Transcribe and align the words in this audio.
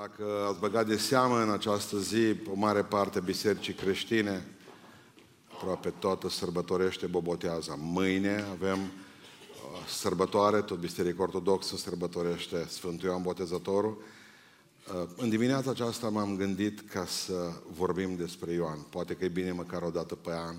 Dacă 0.00 0.46
ați 0.48 0.58
băgat 0.58 0.86
de 0.86 0.96
seamă 0.96 1.42
în 1.42 1.50
această 1.50 1.98
zi, 1.98 2.34
o 2.50 2.54
mare 2.54 2.82
parte 2.82 3.20
bisericii 3.20 3.72
creștine, 3.72 4.46
aproape 5.52 5.92
toată 5.98 6.28
sărbătorește 6.28 7.06
Boboteaza. 7.06 7.74
Mâine 7.78 8.44
avem 8.50 8.78
uh, 8.78 9.86
sărbătoare, 9.88 10.60
tot 10.60 10.78
Biserica 10.78 11.22
Ortodoxă 11.22 11.76
sărbătorește 11.76 12.66
Sfântul 12.68 13.08
Ioan 13.08 13.22
Botezătorul. 13.22 14.02
Uh, 14.94 15.08
în 15.16 15.28
dimineața 15.28 15.70
aceasta 15.70 16.08
m-am 16.08 16.36
gândit 16.36 16.90
ca 16.90 17.06
să 17.06 17.52
vorbim 17.76 18.16
despre 18.16 18.52
Ioan. 18.52 18.78
Poate 18.90 19.14
că 19.14 19.24
e 19.24 19.28
bine 19.28 19.52
măcar 19.52 19.82
o 19.82 19.90
dată 19.90 20.14
pe 20.14 20.32
an 20.32 20.56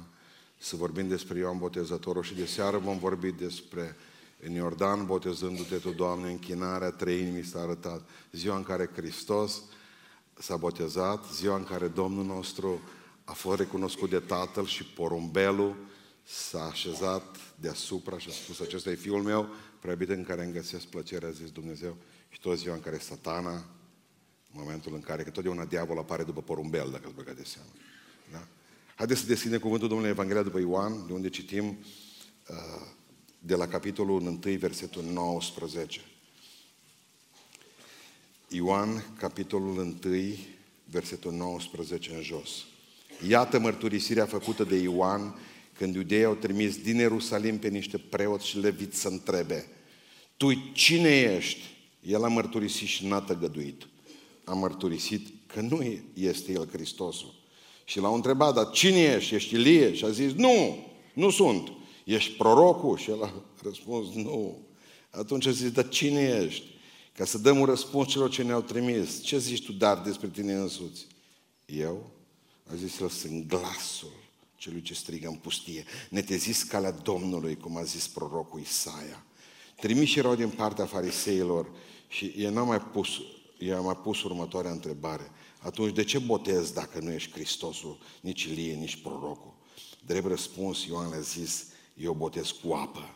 să 0.57 0.75
vorbim 0.75 1.07
despre 1.07 1.39
Ioan 1.39 1.57
Botezătorul 1.57 2.23
și 2.23 2.35
de 2.35 2.45
seară 2.45 2.77
vom 2.77 2.97
vorbi 2.97 3.31
despre 3.31 3.95
în 4.41 4.51
Iordan, 4.51 5.05
botezându-te 5.05 5.75
tu, 5.75 5.89
Doamne, 5.89 6.29
închinarea 6.29 6.91
trei 6.91 7.19
inimi 7.19 7.43
s-a 7.43 7.59
arătat. 7.59 8.09
Ziua 8.31 8.55
în 8.55 8.63
care 8.63 8.89
Hristos 8.95 9.61
s-a 10.33 10.57
botezat, 10.57 11.25
ziua 11.33 11.55
în 11.55 11.63
care 11.63 11.87
Domnul 11.87 12.25
nostru 12.25 12.81
a 13.23 13.31
fost 13.31 13.59
recunoscut 13.59 14.09
de 14.09 14.19
Tatăl 14.19 14.65
și 14.65 14.83
porumbelul 14.85 15.75
s-a 16.23 16.63
așezat 16.63 17.37
deasupra 17.55 18.17
și 18.17 18.29
a 18.29 18.31
spus, 18.31 18.59
acesta 18.59 18.89
e 18.89 18.95
Fiul 18.95 19.21
meu, 19.21 19.47
preabit 19.79 20.09
în 20.09 20.23
care 20.23 20.43
îmi 20.43 20.53
găsesc 20.53 20.85
plăcerea, 20.85 21.27
a 21.27 21.31
zis 21.31 21.51
Dumnezeu. 21.51 21.95
Și 22.29 22.39
tot 22.39 22.57
ziua 22.57 22.75
în 22.75 22.81
care 22.81 22.97
satana, 22.97 23.53
în 23.53 24.59
momentul 24.61 24.93
în 24.93 25.01
care, 25.01 25.23
că 25.23 25.29
totdeauna 25.29 25.65
diavol 25.65 25.97
apare 25.97 26.23
după 26.23 26.41
porumbel, 26.41 26.89
dacă 26.91 27.03
ați 27.05 27.15
băgat 27.15 27.35
de 27.35 27.43
seama. 27.43 27.69
Da? 28.31 28.47
Haideți 28.95 29.19
să 29.19 29.25
deschidem 29.25 29.59
cuvântul 29.59 29.87
Domnului 29.87 30.11
Evanghelia 30.11 30.43
după 30.43 30.59
Ioan, 30.59 31.05
de 31.07 31.13
unde 31.13 31.29
citim 31.29 31.65
uh, 32.49 32.87
de 33.39 33.55
la 33.55 33.67
capitolul 33.67 34.21
1, 34.21 34.39
versetul 34.57 35.03
19. 35.03 35.99
Ioan, 38.47 39.15
capitolul 39.17 39.77
1, 40.03 40.35
versetul 40.85 41.31
19 41.31 42.13
în 42.13 42.21
jos. 42.21 42.49
Iată 43.27 43.59
mărturisirea 43.59 44.25
făcută 44.25 44.63
de 44.63 44.75
Ioan 44.75 45.35
când 45.73 45.95
iudeii 45.95 46.23
au 46.23 46.35
trimis 46.35 46.77
din 46.77 46.95
Ierusalim 46.95 47.59
pe 47.59 47.67
niște 47.67 47.97
preoți 47.97 48.47
și 48.47 48.59
leviți 48.59 48.99
să 48.99 49.07
întrebe 49.07 49.67
Tu 50.37 50.53
cine 50.71 51.09
ești? 51.09 51.61
El 52.01 52.23
a 52.23 52.27
mărturisit 52.27 52.87
și 52.87 53.05
n-a 53.05 53.21
tăgăduit. 53.21 53.87
A 54.43 54.53
mărturisit 54.53 55.27
că 55.47 55.61
nu 55.61 55.83
este 56.13 56.51
El 56.51 56.69
Hristosul. 56.71 57.33
Și 57.85 57.99
l-au 57.99 58.13
întrebat, 58.15 58.53
dar 58.53 58.69
cine 58.69 59.01
ești? 59.01 59.35
Ești 59.35 59.53
Ilie? 59.53 59.93
Și 59.93 60.05
a 60.05 60.09
zis, 60.09 60.33
nu, 60.33 60.85
nu 61.13 61.29
sunt. 61.29 61.71
Ești 62.13 62.31
prorocul? 62.31 62.97
Și 62.97 63.09
el 63.09 63.23
a 63.23 63.33
răspuns, 63.63 64.13
nu. 64.13 64.57
Atunci 65.09 65.45
a 65.45 65.51
zis, 65.51 65.71
dar 65.71 65.87
cine 65.87 66.21
ești? 66.21 66.65
Ca 67.13 67.25
să 67.25 67.37
dăm 67.37 67.59
un 67.59 67.65
răspuns 67.65 68.07
celor 68.07 68.29
ce 68.29 68.43
ne-au 68.43 68.61
trimis. 68.61 69.21
Ce 69.21 69.37
zici 69.37 69.65
tu, 69.65 69.71
dar, 69.71 70.01
despre 70.01 70.27
tine 70.27 70.53
însuți? 70.53 71.07
Eu? 71.65 72.11
A 72.71 72.75
zis, 72.75 72.99
el 72.99 73.09
sunt 73.09 73.47
glasul 73.47 74.13
celui 74.55 74.81
ce 74.81 74.93
strigă 74.93 75.27
în 75.27 75.35
pustie. 75.35 75.85
Netezis 76.09 76.63
calea 76.63 76.91
Domnului, 76.91 77.57
cum 77.57 77.77
a 77.77 77.83
zis 77.83 78.07
prorocul 78.07 78.59
Isaia. 78.59 79.25
Trimiși 79.75 80.19
erau 80.19 80.35
din 80.35 80.49
partea 80.49 80.85
fariseilor 80.85 81.71
și 82.07 82.25
ei 82.25 82.49
n-au 82.49 82.65
mai 82.65 82.81
pus, 82.81 83.09
i 83.57 83.71
a 83.71 83.79
mai 83.79 83.95
pus 83.95 84.23
următoarea 84.23 84.71
întrebare. 84.71 85.31
Atunci 85.59 85.93
de 85.93 86.03
ce 86.03 86.19
botezi 86.19 86.73
dacă 86.73 86.99
nu 86.99 87.11
ești 87.11 87.31
Hristosul, 87.31 87.97
nici 88.21 88.43
Ilie, 88.43 88.73
nici 88.73 89.01
prorocul? 89.01 89.53
Drept 90.05 90.27
răspuns, 90.27 90.85
Ioan 90.85 91.13
a 91.13 91.19
zis, 91.19 91.65
eu 92.03 92.13
botez 92.13 92.51
cu 92.63 92.73
apă, 92.73 93.15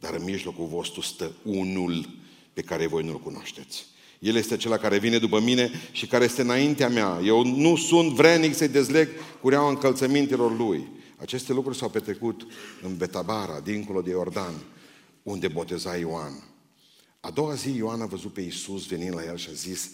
dar 0.00 0.14
în 0.14 0.24
mijlocul 0.24 0.66
vostru 0.66 1.00
stă 1.00 1.32
unul 1.42 2.08
pe 2.52 2.62
care 2.62 2.86
voi 2.86 3.04
nu-l 3.04 3.20
cunoașteți. 3.20 3.86
El 4.18 4.36
este 4.36 4.54
acela 4.54 4.76
care 4.76 4.98
vine 4.98 5.18
după 5.18 5.40
mine 5.40 5.70
și 5.92 6.06
care 6.06 6.24
este 6.24 6.42
înaintea 6.42 6.88
mea. 6.88 7.20
Eu 7.24 7.44
nu 7.44 7.76
sunt 7.76 8.12
vrenic 8.12 8.54
să-i 8.54 8.68
dezleg 8.68 9.08
cureaua 9.40 9.68
încălțămintelor 9.68 10.56
lui. 10.56 10.88
Aceste 11.16 11.52
lucruri 11.52 11.76
s-au 11.76 11.88
petrecut 11.88 12.46
în 12.82 12.96
Betabara, 12.96 13.60
dincolo 13.60 14.00
de 14.00 14.10
Iordan, 14.10 14.54
unde 15.22 15.48
boteza 15.48 15.96
Ioan. 15.96 16.32
A 17.20 17.30
doua 17.30 17.54
zi 17.54 17.76
Ioan 17.76 18.00
a 18.00 18.06
văzut 18.06 18.32
pe 18.32 18.40
Iisus 18.40 18.86
venind 18.86 19.14
la 19.14 19.24
el 19.24 19.36
și 19.36 19.48
a 19.50 19.54
zis, 19.54 19.90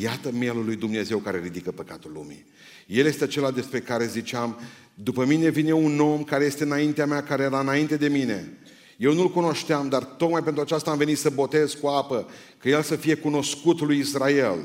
iată 0.00 0.30
mielul 0.30 0.64
lui 0.64 0.76
Dumnezeu 0.76 1.18
care 1.18 1.40
ridică 1.40 1.70
păcatul 1.70 2.12
lumii. 2.12 2.44
El 2.86 3.06
este 3.06 3.24
acela 3.24 3.50
despre 3.50 3.80
care 3.80 4.06
ziceam, 4.06 4.60
după 4.94 5.24
mine 5.24 5.48
vine 5.48 5.72
un 5.72 6.00
om 6.00 6.24
care 6.24 6.44
este 6.44 6.64
înaintea 6.64 7.06
mea, 7.06 7.22
care 7.22 7.42
era 7.42 7.60
înainte 7.60 7.96
de 7.96 8.08
mine. 8.08 8.58
Eu 8.96 9.12
nu-l 9.12 9.30
cunoșteam, 9.30 9.88
dar 9.88 10.04
tocmai 10.04 10.42
pentru 10.42 10.62
aceasta 10.62 10.90
am 10.90 10.98
venit 10.98 11.18
să 11.18 11.30
botez 11.30 11.72
cu 11.72 11.86
apă, 11.86 12.28
că 12.58 12.68
el 12.68 12.82
să 12.82 12.96
fie 12.96 13.14
cunoscut 13.14 13.80
lui 13.80 13.98
Israel. 13.98 14.58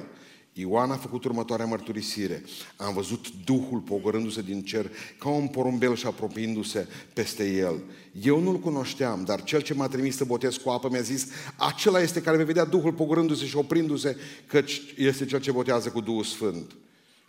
Ioan 0.59 0.91
a 0.91 0.95
făcut 0.95 1.23
următoarea 1.23 1.65
mărturisire. 1.65 2.43
Am 2.75 2.93
văzut 2.93 3.25
Duhul 3.45 3.79
pogorându-se 3.79 4.41
din 4.41 4.61
cer 4.61 4.91
ca 5.19 5.29
un 5.29 5.47
porumbel 5.47 5.95
și 5.95 6.05
apropiindu-se 6.05 6.87
peste 7.13 7.51
el. 7.51 7.83
Eu 8.21 8.39
nu-l 8.39 8.59
cunoșteam, 8.59 9.23
dar 9.23 9.43
cel 9.43 9.61
ce 9.61 9.73
m-a 9.73 9.87
trimis 9.87 10.15
să 10.15 10.23
botez 10.25 10.55
cu 10.55 10.69
apă 10.69 10.89
mi-a 10.91 11.01
zis, 11.01 11.27
acela 11.55 12.01
este 12.01 12.21
care 12.21 12.37
vei 12.37 12.45
vedea 12.45 12.65
Duhul 12.65 12.93
pogorându-se 12.93 13.45
și 13.45 13.57
oprindu-se, 13.57 14.17
căci 14.47 14.81
este 14.97 15.25
cel 15.25 15.39
ce 15.39 15.51
botează 15.51 15.89
cu 15.89 16.01
Duhul 16.01 16.23
Sfânt. 16.23 16.71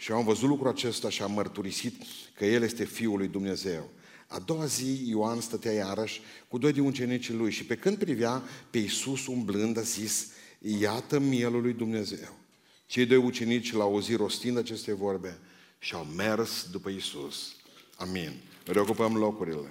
Și 0.00 0.12
am 0.12 0.25
văzut 0.25 0.48
lucrul 0.48 0.69
acesta 0.69 1.10
și 1.10 1.22
am 1.22 1.32
mărturisit 1.32 2.03
că 2.34 2.44
El 2.44 2.62
este 2.62 2.84
Fiul 2.84 3.19
lui 3.19 3.28
Dumnezeu. 3.28 3.91
A 4.26 4.38
doua 4.38 4.66
zi 4.66 5.09
Ioan 5.09 5.41
stătea 5.41 5.72
iarăși 5.72 6.20
cu 6.48 6.59
doi 6.59 6.72
din 6.72 6.82
ucenicii 6.82 7.34
lui 7.34 7.50
și 7.50 7.64
pe 7.64 7.76
când 7.76 7.98
privea 7.98 8.42
pe 8.70 8.78
Iisus 8.78 9.26
umblând 9.26 9.78
a 9.78 9.81
zis, 9.81 10.28
iată 10.58 11.19
mielul 11.19 11.62
lui 11.62 11.72
Dumnezeu. 11.72 12.37
Cei 12.87 13.06
doi 13.06 13.16
ucenici 13.16 13.72
l-au 13.72 13.92
auzit 13.92 14.16
rostind 14.16 14.58
aceste 14.58 14.94
vorbe 14.94 15.38
și 15.78 15.94
au 15.94 16.04
mers 16.04 16.69
după 16.70 16.88
Isus. 16.88 17.56
Amin. 17.97 18.32
Reocupăm 18.64 19.16
locurile. 19.16 19.70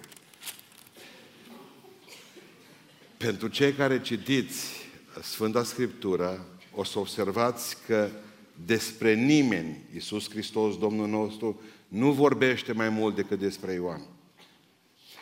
Pentru 3.17 3.47
cei 3.47 3.73
care 3.73 4.01
citiți 4.01 4.65
Sfânta 5.21 5.63
Scriptură, 5.63 6.45
o 6.75 6.83
să 6.83 6.99
observați 6.99 7.77
că 7.85 8.09
despre 8.65 9.13
nimeni, 9.13 9.77
Iisus 9.93 10.29
Hristos, 10.29 10.77
Domnul 10.77 11.07
nostru, 11.07 11.61
nu 11.87 12.11
vorbește 12.11 12.71
mai 12.71 12.89
mult 12.89 13.15
decât 13.15 13.39
despre 13.39 13.73
Ioan. 13.73 14.01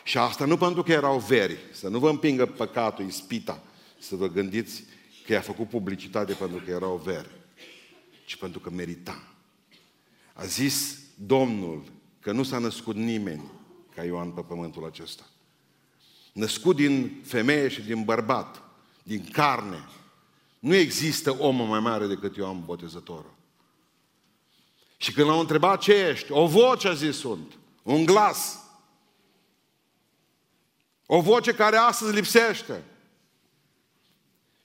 Și 0.04 0.18
asta 0.18 0.44
nu 0.44 0.56
pentru 0.56 0.82
că 0.82 0.92
erau 0.92 1.18
veri, 1.18 1.56
să 1.72 1.88
nu 1.88 1.98
vă 1.98 2.10
împingă 2.10 2.46
păcatul, 2.46 3.06
ispita, 3.06 3.62
să 3.98 4.16
vă 4.16 4.28
gândiți 4.28 4.84
că 5.26 5.32
i-a 5.32 5.40
făcut 5.40 5.68
publicitate 5.68 6.32
pentru 6.32 6.62
că 6.64 6.70
erau 6.70 7.00
veri 7.04 7.36
ci 8.26 8.36
pentru 8.36 8.60
că 8.60 8.70
merita. 8.70 9.22
A 10.32 10.44
zis 10.44 10.98
Domnul 11.14 11.84
că 12.20 12.32
nu 12.32 12.42
s-a 12.42 12.58
născut 12.58 12.96
nimeni 12.96 13.50
ca 13.94 14.04
Ioan 14.04 14.30
pe 14.30 14.40
pământul 14.40 14.84
acesta. 14.84 15.22
Născut 16.32 16.76
din 16.76 17.20
femeie 17.24 17.68
și 17.68 17.82
din 17.82 18.04
bărbat, 18.04 18.62
din 19.02 19.28
carne. 19.32 19.88
Nu 20.66 20.74
există 20.74 21.36
om 21.38 21.68
mai 21.68 21.80
mare 21.80 22.06
decât 22.06 22.36
Ioan 22.36 22.64
Botezătorul. 22.64 23.34
Și 24.96 25.12
când 25.12 25.28
l-au 25.28 25.40
întrebat 25.40 25.80
ce 25.80 25.92
ești, 25.92 26.32
o 26.32 26.46
voce 26.46 26.88
a 26.88 26.92
zis 26.92 27.16
sunt, 27.16 27.52
un 27.82 28.04
glas. 28.04 28.58
O 31.06 31.20
voce 31.20 31.52
care 31.52 31.76
astăzi 31.76 32.14
lipsește. 32.14 32.84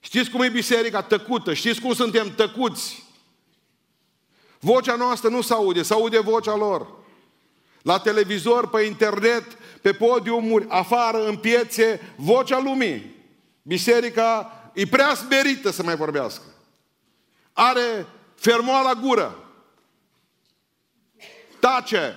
Știți 0.00 0.30
cum 0.30 0.42
e 0.42 0.48
biserica 0.48 1.02
tăcută? 1.02 1.54
Știți 1.54 1.80
cum 1.80 1.94
suntem 1.94 2.34
tăcuți? 2.34 3.04
Vocea 4.58 4.96
noastră 4.96 5.28
nu 5.28 5.40
se 5.40 5.52
aude, 5.52 5.82
se 5.82 5.92
aude 5.92 6.18
vocea 6.18 6.56
lor. 6.56 6.86
La 7.82 7.98
televizor, 7.98 8.68
pe 8.68 8.82
internet, 8.82 9.58
pe 9.82 9.92
podiumuri, 9.92 10.66
afară, 10.68 11.26
în 11.26 11.36
piețe, 11.36 12.14
vocea 12.16 12.60
lumii. 12.60 13.14
Biserica 13.62 14.56
e 14.72 14.86
prea 14.86 15.14
smerită 15.14 15.70
să 15.70 15.82
mai 15.82 15.96
vorbească. 15.96 16.42
Are 17.52 18.06
fermoala 18.34 18.94
gură. 18.94 19.52
Tace. 21.60 22.16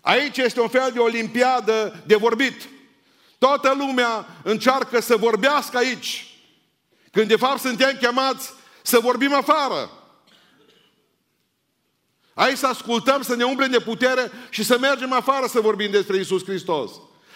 Aici 0.00 0.36
este 0.36 0.60
un 0.60 0.68
fel 0.68 0.90
de 0.92 0.98
olimpiadă 0.98 2.02
de 2.06 2.16
vorbit. 2.16 2.68
Toată 3.38 3.74
lumea 3.78 4.26
încearcă 4.42 5.00
să 5.00 5.16
vorbească 5.16 5.76
aici. 5.76 6.38
Când 7.12 7.28
de 7.28 7.36
fapt 7.36 7.60
suntem 7.60 7.96
chemați 7.96 8.52
să 8.82 8.98
vorbim 8.98 9.32
afară. 9.32 9.90
Aici 12.34 12.56
să 12.56 12.66
ascultăm, 12.66 13.22
să 13.22 13.34
ne 13.34 13.44
umplem 13.44 13.70
de 13.70 13.80
putere 13.80 14.30
și 14.50 14.64
să 14.64 14.78
mergem 14.78 15.12
afară 15.12 15.46
să 15.46 15.60
vorbim 15.60 15.90
despre 15.90 16.16
Isus 16.16 16.44
Hristos. 16.44 16.90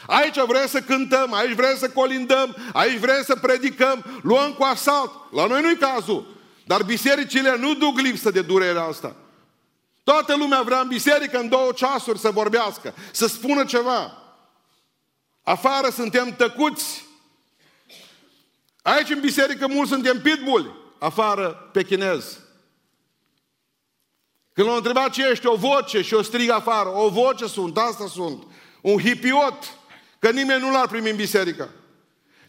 Aici 0.07 0.39
vrem 0.47 0.67
să 0.67 0.81
cântăm, 0.81 1.33
aici 1.33 1.55
vrem 1.55 1.77
să 1.77 1.91
colindăm, 1.91 2.57
aici 2.73 2.99
vrem 2.99 3.23
să 3.25 3.37
predicăm, 3.37 4.21
luăm 4.23 4.53
cu 4.53 4.63
asalt. 4.63 5.11
La 5.33 5.47
noi 5.47 5.63
nu-i 5.63 5.77
cazul. 5.77 6.41
Dar 6.65 6.83
bisericile 6.83 7.57
nu 7.57 7.75
duc 7.75 7.99
lipsă 7.99 8.31
de 8.31 8.43
durerea 8.43 8.83
asta. 8.83 9.17
Toată 10.05 10.37
lumea 10.37 10.63
vrea 10.63 10.81
în 10.81 10.89
biserică 10.89 11.39
în 11.39 11.49
două 11.49 11.73
ceasuri 11.73 12.19
să 12.19 12.31
vorbească, 12.31 12.95
să 13.13 13.27
spună 13.27 13.65
ceva. 13.65 14.17
Afară 15.43 15.89
suntem 15.89 16.35
tăcuți. 16.37 17.05
Aici 18.83 19.11
în 19.11 19.21
biserică 19.21 19.67
mulți 19.67 19.91
suntem 19.91 20.21
pitbulli, 20.21 20.75
afară 20.99 21.69
pe 21.73 21.85
chinez. 21.85 22.39
Când 24.53 24.67
l-au 24.67 24.77
întrebat 24.77 25.11
ce 25.11 25.29
ești, 25.29 25.47
o 25.47 25.55
voce 25.55 26.03
și 26.03 26.15
o 26.15 26.23
strig 26.23 26.51
afară. 26.51 26.89
O 26.89 27.09
voce 27.09 27.47
sunt, 27.47 27.79
asta 27.79 28.07
sunt. 28.07 28.43
Un 28.81 28.99
hipiot. 28.99 29.77
Că 30.23 30.31
nimeni 30.31 30.61
nu 30.61 30.71
l-ar 30.71 30.89
primi 30.89 31.11
în 31.11 31.17
biserică. 31.17 31.69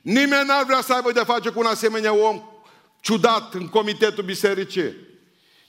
Nimeni 0.02 0.48
n-ar 0.48 0.66
vrea 0.66 0.82
să 0.82 0.94
aibă 0.94 1.12
de 1.12 1.20
face 1.20 1.50
cu 1.50 1.60
un 1.60 1.66
asemenea 1.66 2.14
om 2.14 2.42
ciudat 3.00 3.54
în 3.54 3.68
comitetul 3.68 4.24
bisericii. 4.24 4.96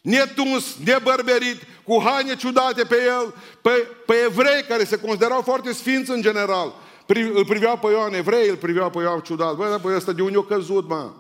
Netuns, 0.01 0.77
nebărberit, 0.85 1.63
cu 1.85 2.03
haine 2.05 2.37
ciudate 2.37 2.85
pe 2.85 2.97
el, 3.07 3.35
pe, 3.63 3.71
pe 4.07 4.15
evrei 4.15 4.63
care 4.63 4.85
se 4.85 4.99
considerau 4.99 5.43
foarte 5.43 5.73
sfinți 5.73 6.11
în 6.11 6.23
general. 6.23 6.75
Pri, 7.07 7.23
îl 7.23 7.45
priveau 7.45 7.79
pe 7.79 7.87
Ioan, 7.87 8.15
evrei 8.15 8.49
îl 8.49 8.57
priveau 8.57 8.91
pe 8.91 9.01
Ioan 9.01 9.21
ciudat. 9.21 9.55
Băi, 9.55 9.71
dar 9.71 9.81
pe 9.81 9.95
ăsta 9.95 10.13
de 10.13 10.23
unde 10.23 10.39
o 10.39 10.43
căzut, 10.43 10.89
mă? 10.89 11.13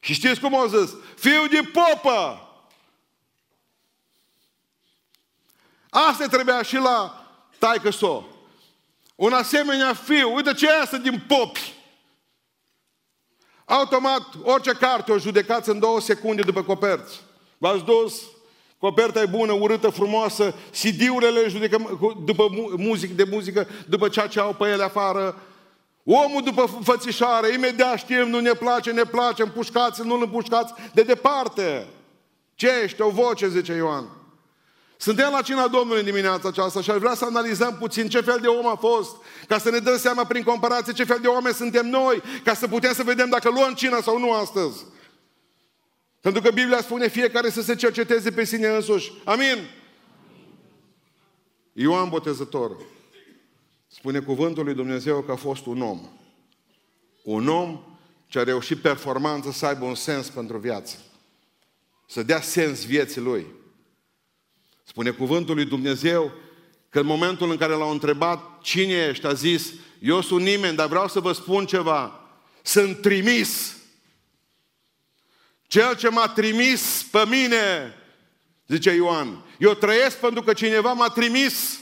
Și 0.00 0.12
știți 0.12 0.40
cum 0.40 0.54
au 0.54 0.66
zis? 0.66 0.94
Fiul 1.14 1.48
de 1.50 1.70
popă! 1.72 2.48
Asta 5.90 6.26
trebuia 6.26 6.62
și 6.62 6.76
la 6.76 7.26
taică 7.58 7.90
so. 7.90 8.24
Un 9.20 9.32
asemenea 9.32 9.94
fiu, 9.94 10.34
uite 10.34 10.52
ce 10.52 10.66
e 10.66 10.80
asta 10.80 10.96
din 10.96 11.22
popi. 11.28 11.74
Automat, 13.64 14.22
orice 14.42 14.72
carte 14.72 15.12
o 15.12 15.18
judecați 15.18 15.68
în 15.68 15.78
două 15.78 16.00
secunde 16.00 16.42
după 16.42 16.62
coperți. 16.62 17.20
V-ați 17.58 17.84
dus, 17.84 18.22
coperta 18.78 19.20
e 19.20 19.26
bună, 19.26 19.52
urâtă, 19.52 19.88
frumoasă, 19.88 20.54
CD-urile 20.70 21.48
judecăm 21.48 21.98
după 22.24 22.48
muzică, 22.76 23.12
de 23.14 23.26
muzică, 23.30 23.68
după 23.88 24.08
ceea 24.08 24.26
ce 24.26 24.40
au 24.40 24.52
pe 24.52 24.68
ele 24.68 24.82
afară. 24.82 25.36
Omul 26.04 26.42
după 26.42 26.80
fățișare, 26.82 27.52
imediat 27.52 27.98
știm, 27.98 28.28
nu 28.28 28.40
ne 28.40 28.52
place, 28.52 28.90
ne 28.90 29.04
place, 29.04 29.42
împușcați 29.42 30.06
nu-l 30.06 30.22
împușcați, 30.22 30.72
de 30.94 31.02
departe. 31.02 31.86
Ce 32.54 32.68
ești? 32.82 33.02
O 33.02 33.10
voce, 33.10 33.48
zice 33.48 33.72
Ioan. 33.72 34.19
Suntem 35.00 35.30
la 35.30 35.42
cina 35.42 35.68
Domnului 35.68 35.98
în 35.98 36.04
dimineața 36.04 36.48
aceasta 36.48 36.80
și 36.80 36.90
aș 36.90 36.98
vrea 36.98 37.14
să 37.14 37.24
analizăm 37.24 37.76
puțin 37.78 38.08
ce 38.08 38.20
fel 38.20 38.38
de 38.40 38.46
om 38.46 38.66
a 38.66 38.74
fost, 38.74 39.16
ca 39.48 39.58
să 39.58 39.70
ne 39.70 39.78
dăm 39.78 39.96
seama 39.96 40.24
prin 40.24 40.42
comparație 40.42 40.92
ce 40.92 41.04
fel 41.04 41.18
de 41.20 41.26
oameni 41.26 41.54
suntem 41.54 41.86
noi, 41.86 42.22
ca 42.44 42.54
să 42.54 42.68
putem 42.68 42.92
să 42.92 43.02
vedem 43.02 43.28
dacă 43.28 43.50
luăm 43.50 43.74
cina 43.74 44.00
sau 44.00 44.18
nu 44.18 44.32
astăzi. 44.32 44.84
Pentru 46.20 46.42
că 46.42 46.50
Biblia 46.50 46.80
spune 46.80 47.08
fiecare 47.08 47.50
să 47.50 47.62
se 47.62 47.74
cerceteze 47.74 48.30
pe 48.30 48.44
sine 48.44 48.68
însuși. 48.68 49.12
Amin? 49.24 49.70
Ioan 51.72 52.08
Botezător 52.08 52.76
spune 53.86 54.20
cuvântul 54.20 54.64
lui 54.64 54.74
Dumnezeu 54.74 55.20
că 55.20 55.32
a 55.32 55.36
fost 55.36 55.66
un 55.66 55.82
om. 55.82 56.00
Un 57.22 57.48
om 57.48 57.80
ce 58.26 58.38
a 58.38 58.42
reușit 58.42 58.78
performanță 58.78 59.50
să 59.50 59.66
aibă 59.66 59.84
un 59.84 59.94
sens 59.94 60.28
pentru 60.28 60.58
viață. 60.58 60.96
Să 62.06 62.22
dea 62.22 62.40
sens 62.40 62.84
vieții 62.84 63.20
lui. 63.20 63.58
Spune 64.90 65.10
cuvântul 65.10 65.54
lui 65.54 65.64
Dumnezeu 65.64 66.32
că 66.88 67.00
în 67.00 67.06
momentul 67.06 67.50
în 67.50 67.56
care 67.56 67.72
l-au 67.72 67.90
întrebat 67.90 68.60
cine 68.62 69.06
ești, 69.10 69.26
a 69.26 69.32
zis, 69.32 69.72
eu 70.00 70.20
sunt 70.20 70.42
nimeni, 70.42 70.76
dar 70.76 70.88
vreau 70.88 71.08
să 71.08 71.20
vă 71.20 71.32
spun 71.32 71.66
ceva. 71.66 72.28
Sunt 72.62 73.00
trimis. 73.00 73.76
Cel 75.66 75.96
ce 75.96 76.08
m-a 76.08 76.28
trimis 76.28 77.06
pe 77.10 77.24
mine, 77.28 77.94
zice 78.66 78.90
Ioan, 78.90 79.44
eu 79.58 79.74
trăiesc 79.74 80.16
pentru 80.16 80.42
că 80.42 80.52
cineva 80.52 80.92
m-a 80.92 81.08
trimis. 81.08 81.80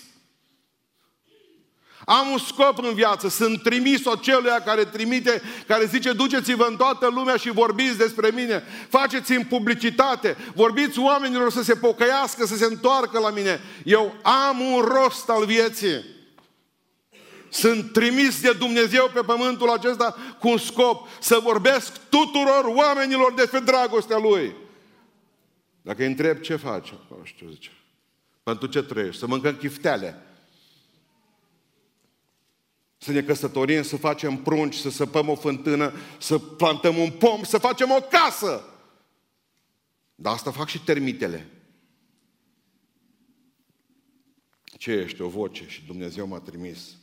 Am 2.08 2.30
un 2.30 2.38
scop 2.38 2.78
în 2.78 2.94
viață, 2.94 3.28
sunt 3.28 3.62
trimis 3.62 4.02
celuia 4.20 4.60
care 4.60 4.84
trimite, 4.84 5.42
care 5.66 5.84
zice 5.84 6.12
duceți-vă 6.12 6.66
în 6.68 6.76
toată 6.76 7.08
lumea 7.14 7.36
și 7.36 7.50
vorbiți 7.50 7.96
despre 7.96 8.30
mine. 8.34 8.62
Faceți 8.88 9.32
în 9.32 9.44
publicitate, 9.44 10.36
vorbiți 10.54 10.98
oamenilor 10.98 11.50
să 11.50 11.62
se 11.62 11.74
pocăiască, 11.74 12.46
să 12.46 12.56
se 12.56 12.64
întoarcă 12.64 13.18
la 13.18 13.30
mine. 13.30 13.60
Eu 13.84 14.14
am 14.22 14.60
un 14.60 14.80
rost 14.80 15.28
al 15.28 15.44
vieții. 15.44 16.04
Sunt 17.48 17.92
trimis 17.92 18.40
de 18.40 18.52
Dumnezeu 18.52 19.10
pe 19.14 19.20
pământul 19.20 19.70
acesta 19.70 20.16
cu 20.38 20.48
un 20.48 20.58
scop 20.58 21.08
să 21.20 21.40
vorbesc 21.42 21.92
tuturor 22.08 22.64
oamenilor 22.64 23.32
despre 23.34 23.58
dragostea 23.58 24.18
Lui. 24.18 24.54
Dacă 25.82 26.02
îi 26.02 26.08
întreb 26.08 26.40
ce 26.40 26.56
faci, 26.56 26.94
nu 27.08 27.20
știu, 27.22 27.48
zice. 27.48 27.70
Pentru 28.42 28.66
ce 28.66 28.82
trăiești? 28.82 29.18
Să 29.18 29.26
mâncăm 29.26 29.54
chifteale 29.54 30.22
să 33.08 33.14
ne 33.14 33.22
căsătorim, 33.22 33.82
să 33.82 33.96
facem 33.96 34.36
prunci, 34.36 34.74
să 34.74 34.90
săpăm 34.90 35.28
o 35.28 35.34
fântână, 35.34 35.92
să 36.18 36.38
plantăm 36.38 36.98
un 36.98 37.10
pom, 37.10 37.42
să 37.44 37.58
facem 37.58 37.90
o 37.90 38.00
casă. 38.00 38.64
Dar 40.14 40.32
asta 40.32 40.50
fac 40.50 40.68
și 40.68 40.80
termitele. 40.80 41.46
Ce 44.64 44.90
ești? 44.90 45.22
O 45.22 45.28
voce 45.28 45.64
și 45.68 45.82
Dumnezeu 45.86 46.26
m-a 46.26 46.40
trimis. 46.40 46.96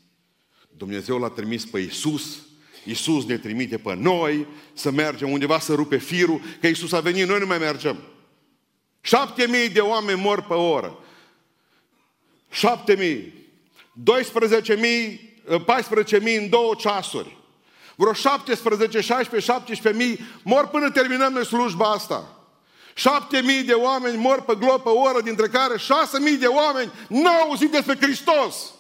Dumnezeu 0.77 1.19
l-a 1.19 1.29
trimis 1.29 1.65
pe 1.65 1.79
Isus. 1.79 2.45
Isus 2.85 3.25
ne 3.25 3.37
trimite 3.37 3.77
pe 3.77 3.95
noi 3.95 4.47
să 4.73 4.91
mergem 4.91 5.31
undeva 5.31 5.59
să 5.59 5.73
rupe 5.73 5.97
firul, 5.97 6.41
că 6.61 6.67
Isus 6.67 6.91
a 6.91 6.99
venit, 6.99 7.27
noi 7.27 7.39
nu 7.39 7.45
mai 7.45 7.57
mergem. 7.57 7.97
Șapte 9.01 9.47
mii 9.47 9.69
de 9.69 9.79
oameni 9.79 10.21
mor 10.21 10.41
pe 10.41 10.53
oră. 10.53 10.99
Șapte 12.49 12.95
mii. 12.95 13.33
12 13.93 14.75
mii 14.75 15.33
14.000 15.45 16.37
în 16.37 16.49
două 16.49 16.75
ceasuri. 16.75 17.37
Vreo 17.95 18.13
17, 18.13 18.99
16, 19.01 19.51
17 19.51 20.03
mii 20.03 20.19
mor 20.43 20.67
până 20.67 20.91
terminăm 20.91 21.33
noi 21.33 21.45
slujba 21.45 21.91
asta. 21.91 22.29
7 22.93 23.41
mii 23.41 23.63
de 23.63 23.73
oameni 23.73 24.17
mor 24.17 24.41
pe 24.41 24.55
glob 24.55 24.81
pe 24.81 24.89
oră, 24.89 25.21
dintre 25.21 25.47
care 25.47 25.77
6 25.77 26.19
mii 26.19 26.37
de 26.37 26.47
oameni 26.47 26.91
n-au 27.09 27.41
auzit 27.41 27.71
despre 27.71 27.97
Hristos. 27.97 28.73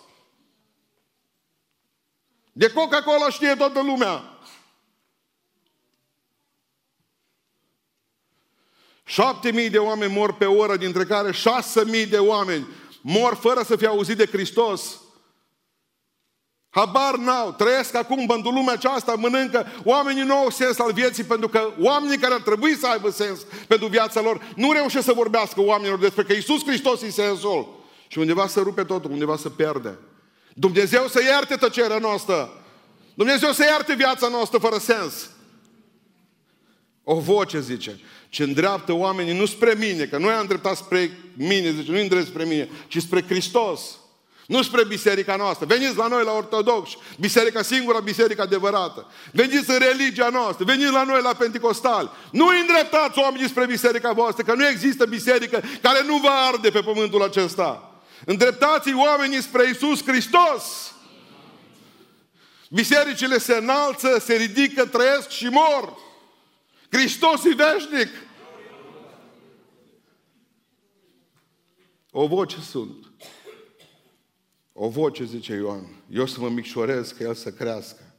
De 2.51 2.71
Coca-Cola 2.71 3.29
știe 3.29 3.55
toată 3.55 3.81
lumea. 3.81 4.35
Șapte 9.07 9.51
mii 9.51 9.69
de 9.69 9.77
oameni 9.77 10.13
mor 10.13 10.33
pe 10.33 10.45
oră, 10.45 10.77
dintre 10.77 11.05
care 11.05 11.31
șase 11.31 11.85
mii 11.85 12.05
de 12.05 12.17
oameni 12.19 12.67
mor 13.01 13.35
fără 13.35 13.61
să 13.61 13.75
fie 13.75 13.87
auzit 13.87 14.17
de 14.17 14.25
Hristos. 14.25 14.99
Habar 16.75 17.15
n-au, 17.15 17.51
trăiesc 17.51 17.95
acum 17.95 18.25
pentru 18.25 18.49
lumea 18.49 18.73
aceasta, 18.73 19.13
mănâncă, 19.13 19.65
oamenii 19.83 20.23
nu 20.23 20.33
au 20.33 20.49
sens 20.49 20.79
al 20.79 20.91
vieții 20.93 21.23
pentru 21.23 21.47
că 21.47 21.69
oamenii 21.79 22.17
care 22.17 22.33
ar 22.33 22.41
trebui 22.41 22.75
să 22.75 22.87
aibă 22.87 23.09
sens 23.09 23.39
pentru 23.67 23.87
viața 23.87 24.21
lor 24.21 24.51
nu 24.55 24.71
reușesc 24.71 25.05
să 25.05 25.13
vorbească 25.13 25.61
oamenilor 25.61 25.99
despre 25.99 26.23
că 26.23 26.33
Iisus 26.33 26.65
Hristos 26.65 27.01
e 27.01 27.09
sensul. 27.09 27.83
Și 28.07 28.19
undeva 28.19 28.47
să 28.47 28.59
rupe 28.59 28.83
totul, 28.83 29.11
undeva 29.11 29.37
să 29.37 29.49
pierde. 29.49 29.97
Dumnezeu 30.53 31.07
să 31.07 31.21
ierte 31.21 31.55
tăcerea 31.55 31.97
noastră. 31.97 32.63
Dumnezeu 33.13 33.51
să 33.51 33.63
ierte 33.63 33.93
viața 33.93 34.27
noastră 34.27 34.59
fără 34.59 34.77
sens. 34.77 35.29
O 37.03 37.19
voce 37.19 37.59
zice, 37.59 37.99
ce 38.29 38.43
îndreaptă 38.43 38.93
oamenii 38.93 39.37
nu 39.37 39.45
spre 39.45 39.73
mine, 39.77 40.05
că 40.05 40.17
noi 40.17 40.33
am 40.33 40.39
îndreptat 40.39 40.75
spre 40.75 41.19
mine, 41.33 41.71
zice, 41.71 41.91
nu 41.91 41.99
îndrept 41.99 42.27
spre 42.27 42.43
mine, 42.43 42.69
ci 42.87 42.97
spre 42.97 43.23
Hristos. 43.27 43.81
Nu 44.45 44.61
spre 44.61 44.83
biserica 44.83 45.35
noastră. 45.35 45.65
Veniți 45.65 45.95
la 45.95 46.07
noi 46.07 46.23
la 46.23 46.31
ortodoxi, 46.31 46.97
biserica 47.19 47.61
singura, 47.61 47.99
biserica 47.99 48.43
adevărată. 48.43 49.11
Veniți 49.31 49.69
în 49.69 49.77
religia 49.77 50.29
noastră, 50.29 50.65
veniți 50.65 50.91
la 50.91 51.03
noi 51.03 51.21
la 51.21 51.33
pentecostal. 51.33 52.15
Nu 52.31 52.47
îndreptați 52.47 53.19
oamenii 53.19 53.49
spre 53.49 53.65
biserica 53.65 54.11
voastră, 54.11 54.43
că 54.43 54.53
nu 54.53 54.67
există 54.67 55.05
biserică 55.05 55.63
care 55.81 56.03
nu 56.03 56.17
va 56.17 56.31
arde 56.31 56.69
pe 56.69 56.79
pământul 56.79 57.23
acesta. 57.23 58.01
Îndreptați 58.25 58.93
oamenii 58.93 59.41
spre 59.41 59.69
Isus 59.69 60.03
Hristos. 60.03 60.93
Bisericile 62.69 63.37
se 63.37 63.55
înalță, 63.55 64.19
se 64.19 64.33
ridică, 64.33 64.85
trăiesc 64.85 65.29
și 65.29 65.45
mor. 65.45 65.97
Hristos 66.91 67.43
e 67.43 67.53
veșnic. 67.55 68.09
O 72.11 72.27
voce 72.27 72.57
sunt. 72.69 73.05
O 74.77 74.89
voce, 74.89 75.23
zice 75.23 75.53
Ioan, 75.53 75.87
eu 76.09 76.25
să 76.25 76.39
mă 76.39 76.49
micșorez, 76.49 77.11
că 77.11 77.23
el 77.23 77.33
să 77.33 77.49
crească. 77.51 78.13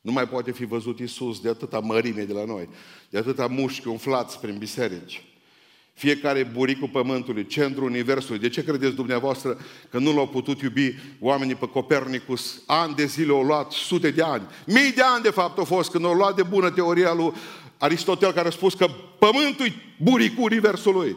Nu 0.00 0.12
mai 0.12 0.28
poate 0.28 0.52
fi 0.52 0.64
văzut 0.64 0.98
Isus 0.98 1.40
de 1.40 1.48
atâta 1.48 1.78
mărime 1.78 2.22
de 2.22 2.32
la 2.32 2.44
noi, 2.44 2.68
de 3.10 3.18
atâta 3.18 3.46
mușchi 3.46 3.88
umflați 3.88 4.40
prin 4.40 4.58
biserici. 4.58 5.22
Fiecare 5.92 6.50
buricul 6.52 6.88
pământului, 6.88 7.46
centrul 7.46 7.84
universului. 7.84 8.38
De 8.40 8.48
ce 8.48 8.64
credeți 8.64 8.94
dumneavoastră 8.94 9.58
că 9.90 9.98
nu 9.98 10.14
l-au 10.14 10.28
putut 10.28 10.60
iubi 10.60 10.94
oamenii 11.20 11.54
pe 11.54 11.68
Copernicus? 11.68 12.62
Ani 12.66 12.94
de 12.94 13.04
zile 13.04 13.32
au 13.32 13.42
luat, 13.42 13.72
sute 13.72 14.10
de 14.10 14.22
ani. 14.22 14.46
Mii 14.66 14.92
de 14.92 15.02
ani, 15.02 15.22
de 15.22 15.30
fapt, 15.30 15.58
au 15.58 15.64
fost 15.64 15.90
când 15.90 16.04
au 16.04 16.14
luat 16.14 16.36
de 16.36 16.42
bună 16.42 16.70
teoria 16.70 17.12
lui 17.12 17.32
Aristotel, 17.78 18.32
care 18.32 18.48
a 18.48 18.50
spus 18.50 18.74
că 18.74 18.86
pământul 19.18 19.66
e 19.66 19.74
buricul 20.02 20.44
universului. 20.44 21.16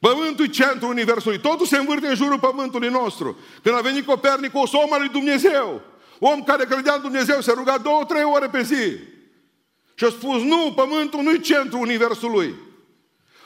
Pământul 0.00 0.44
e 0.44 0.48
centrul 0.48 0.90
Universului. 0.90 1.40
Totul 1.40 1.66
se 1.66 1.76
învârte 1.76 2.06
în 2.06 2.14
jurul 2.14 2.38
Pământului 2.38 2.88
nostru. 2.88 3.38
Când 3.62 3.76
a 3.76 3.80
venit 3.80 4.06
Copernicus, 4.06 4.72
om 4.72 4.92
al 4.92 5.00
lui 5.00 5.08
Dumnezeu, 5.08 5.80
om 6.18 6.42
care 6.42 6.64
credea 6.64 6.94
în 6.94 7.00
Dumnezeu, 7.00 7.40
se 7.40 7.52
ruga 7.52 7.78
două, 7.78 8.04
trei 8.04 8.24
ore 8.24 8.48
pe 8.48 8.62
zi. 8.62 8.98
Și 9.94 10.04
a 10.04 10.08
spus, 10.08 10.42
nu, 10.42 10.72
Pământul 10.76 11.22
nu 11.22 11.30
e 11.30 11.38
centrul 11.38 11.80
Universului. 11.80 12.54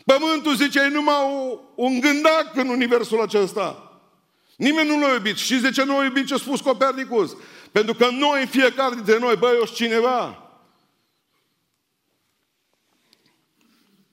Pământul, 0.05 0.55
zice, 0.55 0.81
e 0.81 0.89
numai 0.89 1.59
un 1.75 2.01
gândac 2.01 2.51
în 2.55 2.69
universul 2.69 3.21
acesta. 3.21 3.85
Nimeni 4.57 4.89
nu 4.89 5.01
l-a 5.01 5.13
iubit. 5.13 5.37
Și 5.37 5.55
de 5.55 5.71
ce 5.71 5.85
nu 5.85 5.97
l-a 5.97 6.05
iubit 6.05 6.27
ce 6.27 6.35
a 6.35 6.37
spus 6.37 6.61
Copernicus? 6.61 7.37
Pentru 7.73 7.95
că 7.95 8.09
noi, 8.11 8.47
fiecare 8.47 8.95
dintre 8.95 9.19
noi, 9.19 9.37
băi, 9.37 9.57
eu 9.57 9.65
cineva. 9.75 10.50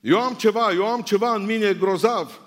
Eu 0.00 0.20
am 0.20 0.34
ceva, 0.34 0.72
eu 0.72 0.86
am 0.86 1.00
ceva 1.00 1.34
în 1.34 1.44
mine 1.44 1.72
grozav. 1.72 2.40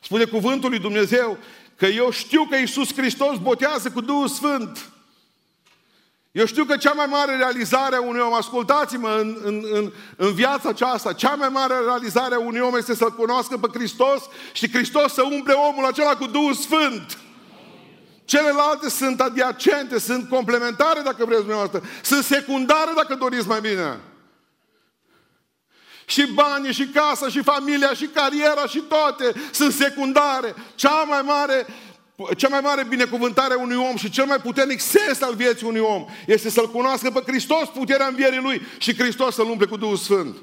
Spune 0.00 0.24
cuvântul 0.24 0.70
lui 0.70 0.78
Dumnezeu 0.78 1.38
că 1.76 1.86
eu 1.86 2.10
știu 2.10 2.44
că 2.44 2.56
Iisus 2.56 2.94
Hristos 2.94 3.38
botează 3.38 3.90
cu 3.90 4.00
Duhul 4.00 4.28
Sfânt. 4.28 4.90
Eu 6.32 6.44
știu 6.46 6.64
că 6.64 6.76
cea 6.76 6.92
mai 6.92 7.06
mare 7.06 7.36
realizare 7.36 7.96
a 7.96 8.00
unui 8.00 8.20
om, 8.20 8.34
ascultați-mă, 8.34 9.18
în, 9.20 9.38
în, 9.44 9.64
în, 9.72 9.92
în 10.16 10.34
viața 10.34 10.68
aceasta, 10.68 11.12
cea 11.12 11.34
mai 11.34 11.48
mare 11.48 11.74
realizare 11.84 12.34
a 12.34 12.38
unui 12.38 12.60
om 12.60 12.76
este 12.76 12.94
să-L 12.94 13.14
cunoască 13.14 13.56
pe 13.56 13.78
Hristos 13.78 14.22
și 14.52 14.70
Hristos 14.70 15.12
să 15.12 15.22
umple 15.22 15.52
omul 15.52 15.84
acela 15.84 16.16
cu 16.16 16.26
Duhul 16.26 16.54
Sfânt. 16.54 17.18
Celelalte 18.24 18.88
sunt 18.88 19.20
adiacente, 19.20 19.98
sunt 19.98 20.28
complementare 20.28 21.00
dacă 21.00 21.24
vreți 21.24 21.40
dumneavoastră, 21.40 21.82
sunt 22.02 22.24
secundare 22.24 22.90
dacă 22.96 23.14
doriți 23.14 23.48
mai 23.48 23.60
bine. 23.60 24.00
Și 26.08 26.26
banii, 26.34 26.72
și 26.72 26.86
casa, 26.86 27.28
și 27.28 27.42
familia, 27.42 27.92
și 27.92 28.06
cariera, 28.06 28.66
și 28.66 28.78
toate 28.78 29.32
sunt 29.52 29.72
secundare. 29.72 30.54
Cea 30.74 31.04
mai 31.08 31.22
mare 31.24 31.66
cea 32.36 32.48
mai 32.48 32.60
mare 32.60 32.84
binecuvântare 32.84 33.54
a 33.54 33.58
unui 33.58 33.76
om 33.76 33.96
și 33.96 34.10
cel 34.10 34.24
mai 34.24 34.36
puternic 34.36 34.80
sens 34.80 35.20
al 35.20 35.34
vieții 35.34 35.66
unui 35.66 35.80
om 35.80 36.06
este 36.26 36.50
să-L 36.50 36.70
cunoască 36.70 37.10
pe 37.10 37.22
Hristos, 37.26 37.68
puterea 37.68 38.06
învierii 38.06 38.40
Lui 38.40 38.62
și 38.78 38.96
Hristos 38.96 39.34
să-L 39.34 39.50
umple 39.50 39.66
cu 39.66 39.76
Duhul 39.76 39.96
Sfânt. 39.96 40.36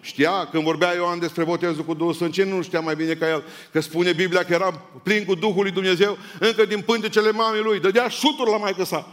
Știa, 0.00 0.48
când 0.50 0.62
vorbea 0.62 0.94
Ioan 0.94 1.18
despre 1.18 1.44
botezul 1.44 1.84
cu 1.84 1.94
Duhul 1.94 2.14
Sfânt, 2.14 2.32
ce 2.32 2.44
nu 2.44 2.62
știa 2.62 2.80
mai 2.80 2.94
bine 2.94 3.14
ca 3.14 3.28
el? 3.28 3.44
Că 3.72 3.80
spune 3.80 4.12
Biblia 4.12 4.44
că 4.44 4.52
era 4.52 4.72
plin 5.02 5.24
cu 5.24 5.34
Duhul 5.34 5.62
lui 5.62 5.72
Dumnezeu 5.72 6.18
încă 6.38 6.64
din 6.64 6.80
pântecele 6.80 7.30
mamei 7.30 7.62
lui. 7.62 7.80
Dădea 7.80 8.08
șuturi 8.08 8.50
la 8.50 8.56
maică 8.56 8.84
sa. 8.84 9.08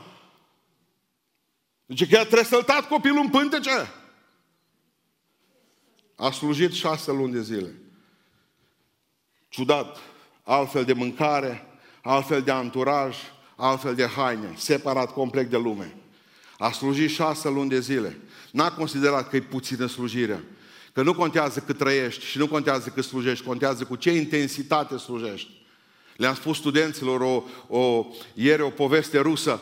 Zice 1.87 2.07
că 2.07 2.17
a 2.17 2.25
tresăltat 2.25 2.87
copilul 2.87 3.21
în 3.23 3.29
pântece. 3.29 3.91
A 6.19 6.31
slujit 6.31 6.73
șase 6.73 7.11
luni 7.11 7.31
de 7.33 7.41
zile. 7.41 7.73
Ciudat. 9.49 9.97
Altfel 10.43 10.83
de 10.83 10.93
mâncare, 10.93 11.65
altfel 12.01 12.41
de 12.41 12.51
anturaj, 12.51 13.15
altfel 13.55 13.95
de 13.95 14.05
haine, 14.05 14.53
separat 14.55 15.13
complet 15.13 15.49
de 15.49 15.57
lume. 15.57 15.95
A 16.57 16.71
slujit 16.71 17.09
șase 17.09 17.49
luni 17.49 17.69
de 17.69 17.79
zile. 17.79 18.17
N-a 18.51 18.71
considerat 18.71 19.29
că 19.29 19.35
e 19.35 19.41
puțină 19.41 19.85
slujirea. 19.85 20.43
Că 20.93 21.01
nu 21.03 21.13
contează 21.13 21.59
cât 21.59 21.77
trăiești 21.77 22.25
și 22.25 22.37
nu 22.37 22.47
contează 22.47 22.89
cât 22.89 23.03
slujești, 23.03 23.45
contează 23.45 23.83
cu 23.83 23.95
ce 23.95 24.11
intensitate 24.11 24.97
slujești. 24.97 25.49
Le-am 26.15 26.35
spus 26.35 26.57
studenților 26.57 27.21
o, 27.21 27.43
o, 27.77 28.05
ieri 28.33 28.61
o 28.61 28.69
poveste 28.69 29.19
rusă 29.19 29.61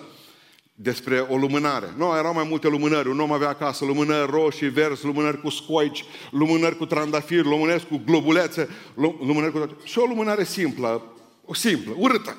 despre 0.75 1.20
o 1.20 1.38
lumânare. 1.38 1.94
Nu, 1.98 2.17
erau 2.17 2.34
mai 2.34 2.46
multe 2.50 2.67
lumânări. 2.67 3.10
Un 3.10 3.20
om 3.20 3.32
avea 3.32 3.50
acasă 3.50 3.86
lumânări 3.86 4.32
roșii, 4.32 4.70
verzi, 4.70 5.05
lumânări 5.05 5.41
cu 5.41 5.50
scoici, 5.50 6.05
lumânări 6.32 6.77
cu 6.77 6.86
trandafiri, 6.86 7.48
lumânări 7.48 7.88
cu 7.88 8.01
globulețe, 8.05 8.70
lumânări 8.96 9.51
cu... 9.51 9.77
Și 9.84 10.00
o 10.00 10.05
lumânare 10.05 10.44
simplă, 10.44 11.03
o 11.46 11.53
simplă, 11.53 11.94
urâtă. 11.98 12.38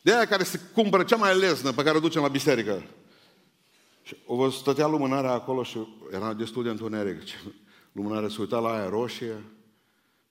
De 0.00 0.14
aia 0.14 0.26
care 0.26 0.42
se 0.42 0.60
cumpără 0.72 1.02
cea 1.02 1.16
mai 1.16 1.38
leznă 1.38 1.72
pe 1.72 1.82
care 1.82 1.96
o 1.96 2.00
ducem 2.00 2.22
la 2.22 2.28
biserică. 2.28 2.82
Și 4.02 4.16
o 4.26 4.50
stătea 4.50 4.86
lumânarea 4.86 5.32
acolo 5.32 5.62
și 5.62 5.78
era 6.12 6.32
destul 6.32 6.62
de 6.62 6.68
întuneric. 6.68 7.20
Lumânarea 7.92 8.28
se 8.28 8.36
uita 8.38 8.58
la 8.58 8.72
aia 8.72 8.88
roșie, 8.88 9.44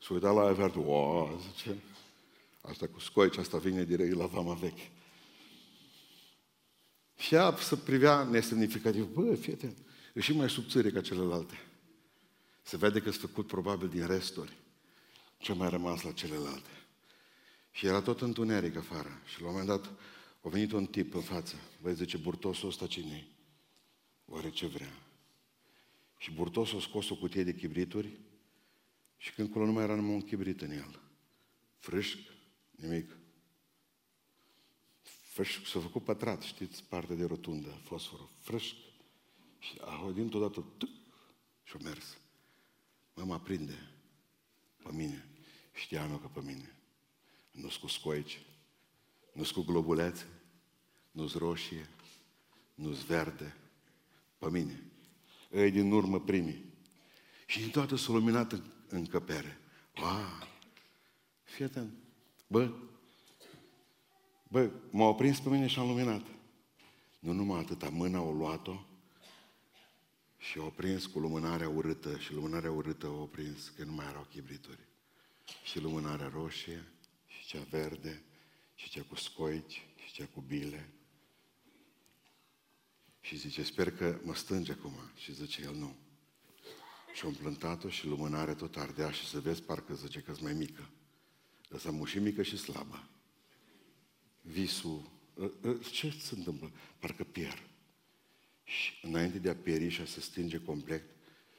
se 0.02 0.14
uita 0.14 0.32
la 0.32 0.42
aia 0.42 0.52
verde. 0.52 0.80
O, 0.86 1.30
zice, 1.52 1.76
asta 2.62 2.86
cu 2.94 3.00
scoici, 3.00 3.38
asta 3.38 3.58
vine 3.58 3.84
direct 3.84 4.16
la 4.16 4.26
vama 4.26 4.54
veche. 4.54 4.92
Și 7.24 7.34
ea 7.34 7.56
să 7.56 7.76
privea 7.76 8.24
nesemnificativ. 8.24 9.06
Bă, 9.06 9.36
fii 9.36 9.54
atent, 9.54 9.78
e 10.14 10.22
și 10.22 10.36
mai 10.36 10.50
subțire 10.50 10.92
ca 10.92 11.02
celelalte. 11.02 11.62
Se 12.62 12.78
vede 12.78 13.00
că 13.00 13.10
sunt 13.10 13.30
făcut 13.30 13.48
probabil 13.48 13.88
din 13.88 14.08
resturi. 14.08 14.58
Ce 15.38 15.54
mai 15.54 15.70
rămas 15.70 16.02
la 16.02 16.12
celelalte. 16.12 16.70
Și 17.72 17.86
era 17.86 18.02
tot 18.02 18.22
întuneric 18.22 18.76
afară. 18.76 19.22
Și 19.26 19.42
la 19.42 19.48
un 19.48 19.52
moment 19.52 19.70
dat 19.70 19.92
a 20.42 20.50
venit 20.50 20.72
un 20.72 20.86
tip 20.86 21.14
în 21.14 21.22
față. 21.22 21.56
Vă 21.82 21.92
zice, 21.92 22.18
burtosul 22.18 22.70
ăsta 22.70 22.88
cine 22.88 23.28
Oare 24.26 24.50
ce 24.50 24.66
vrea? 24.66 24.94
Și 26.18 26.32
burtosul 26.32 26.78
a 26.78 26.82
scos 26.82 27.10
o 27.10 27.16
cutie 27.16 27.44
de 27.44 27.56
chibrituri 27.56 28.10
și 29.18 29.34
când 29.34 29.50
acolo 29.50 29.66
nu 29.66 29.72
mai 29.72 29.84
era 29.84 29.96
numai 29.96 30.14
un 30.14 30.22
chibrit 30.22 30.62
în 30.62 30.72
el. 30.72 31.00
Frâșc, 31.80 32.18
nimic. 32.72 33.18
Frâșc, 35.34 35.66
s-a 35.66 35.80
făcut 35.80 36.04
pătrat, 36.04 36.42
știți, 36.42 36.84
partea 36.84 37.16
de 37.16 37.26
rotundă, 37.26 37.70
fosforul. 37.84 38.30
Frâșc. 38.40 38.76
Și 39.60 39.78
a 39.82 40.12
dintr-o 40.12 40.40
dată, 40.40 40.66
și-a 41.64 41.80
mers. 41.84 42.18
Mă, 43.14 43.24
mă 43.24 43.34
aprinde 43.34 43.92
pe 44.84 44.90
mine. 44.92 45.28
Știa 45.74 46.06
nu 46.06 46.18
că 46.18 46.28
pe 46.28 46.42
mine 46.42 46.76
nu 47.52 47.70
cu 47.82 47.88
scoici, 47.88 48.42
nu 49.34 49.44
cu 49.54 49.62
globulețe, 49.62 50.28
nu 51.12 51.32
roșie, 51.36 51.90
nu 52.76 52.90
verde, 52.90 53.58
pe 54.38 54.50
mine. 54.50 54.84
Ei 55.52 55.72
din 55.72 55.92
urmă 55.92 56.20
primii. 56.20 56.66
Și 57.46 57.60
din 57.60 57.70
toată 57.70 57.96
s-a 57.96 58.12
luminat 58.12 58.52
în, 58.52 58.64
încăpere. 58.90 59.60
Wow! 60.02 60.48
Fii 61.44 61.66
atent. 61.66 61.94
Bă, 62.48 62.72
bă, 64.54 64.72
m-au 64.90 65.16
prins 65.16 65.40
pe 65.40 65.50
mine 65.50 65.68
și 65.68 65.80
am 65.80 65.88
luminat. 65.88 66.26
Nu 67.20 67.32
numai 67.32 67.60
atâta, 67.60 67.90
mâna 67.90 68.18
au 68.18 68.34
luat-o 68.34 68.86
și 70.38 70.58
au 70.58 70.70
prins 70.76 71.06
cu 71.06 71.20
lumânarea 71.20 71.70
urâtă 71.70 72.18
și 72.18 72.34
lumânarea 72.34 72.72
urâtă 72.72 73.06
au 73.06 73.28
prins 73.32 73.70
că 73.70 73.84
nu 73.84 73.92
mai 73.92 74.06
erau 74.06 74.28
chibrituri. 74.30 74.80
Și 75.64 75.80
lumânarea 75.80 76.32
roșie 76.34 76.88
și 77.28 77.46
cea 77.46 77.66
verde, 77.70 78.24
și 78.76 78.90
cea 78.90 79.06
cu 79.10 79.16
scoici, 79.16 79.86
și 80.06 80.14
cea 80.14 80.28
cu 80.34 80.42
bile. 80.42 80.90
Și 83.22 83.38
zice, 83.38 83.64
sper 83.64 83.92
că 83.92 84.20
mă 84.24 84.36
stânge 84.36 84.72
acum. 84.72 84.94
Și 85.16 85.34
zice 85.34 85.62
el, 85.62 85.76
nu. 85.76 85.96
Și-o 87.14 87.28
împlântat-o 87.28 87.90
și 87.90 88.08
lumânarea 88.08 88.56
tot 88.56 88.76
ardea 88.76 89.12
și 89.12 89.28
să 89.28 89.40
vezi, 89.40 89.64
parcă 89.64 89.94
zice 89.94 90.20
că 90.20 90.34
mai 90.42 90.54
mică. 90.54 90.90
Ăsta 91.72 91.92
muși 91.92 92.20
mică 92.20 92.44
și 92.44 92.58
slabă. 92.58 93.08
Visul, 94.46 95.12
ă, 95.38 95.52
ă, 95.64 95.74
ce 95.92 96.10
se 96.10 96.36
întâmplă? 96.36 96.72
Parcă 97.00 97.24
pierd. 97.24 97.70
Și 98.64 98.92
înainte 99.02 99.40
de 99.40 99.50
a 99.50 99.56
pieri 99.56 99.90
și 99.90 100.02
a 100.02 100.06
se 100.06 100.22
stinge 100.22 100.60
complet, 100.60 101.04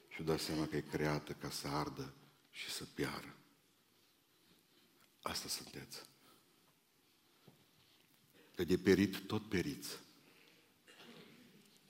și-o 0.09 0.25
dat 0.25 0.41
seama 0.41 0.67
că 0.67 0.77
e 0.77 0.81
creată 0.81 1.33
ca 1.33 1.51
să 1.51 1.69
ardă 1.69 2.15
și 2.51 2.71
să 2.71 2.85
piară. 2.85 3.37
Asta 5.23 5.49
sunteți. 5.49 6.03
Că 8.55 8.65
de 8.65 8.79
perit 8.79 9.27
tot 9.27 9.49
periți. 9.49 9.99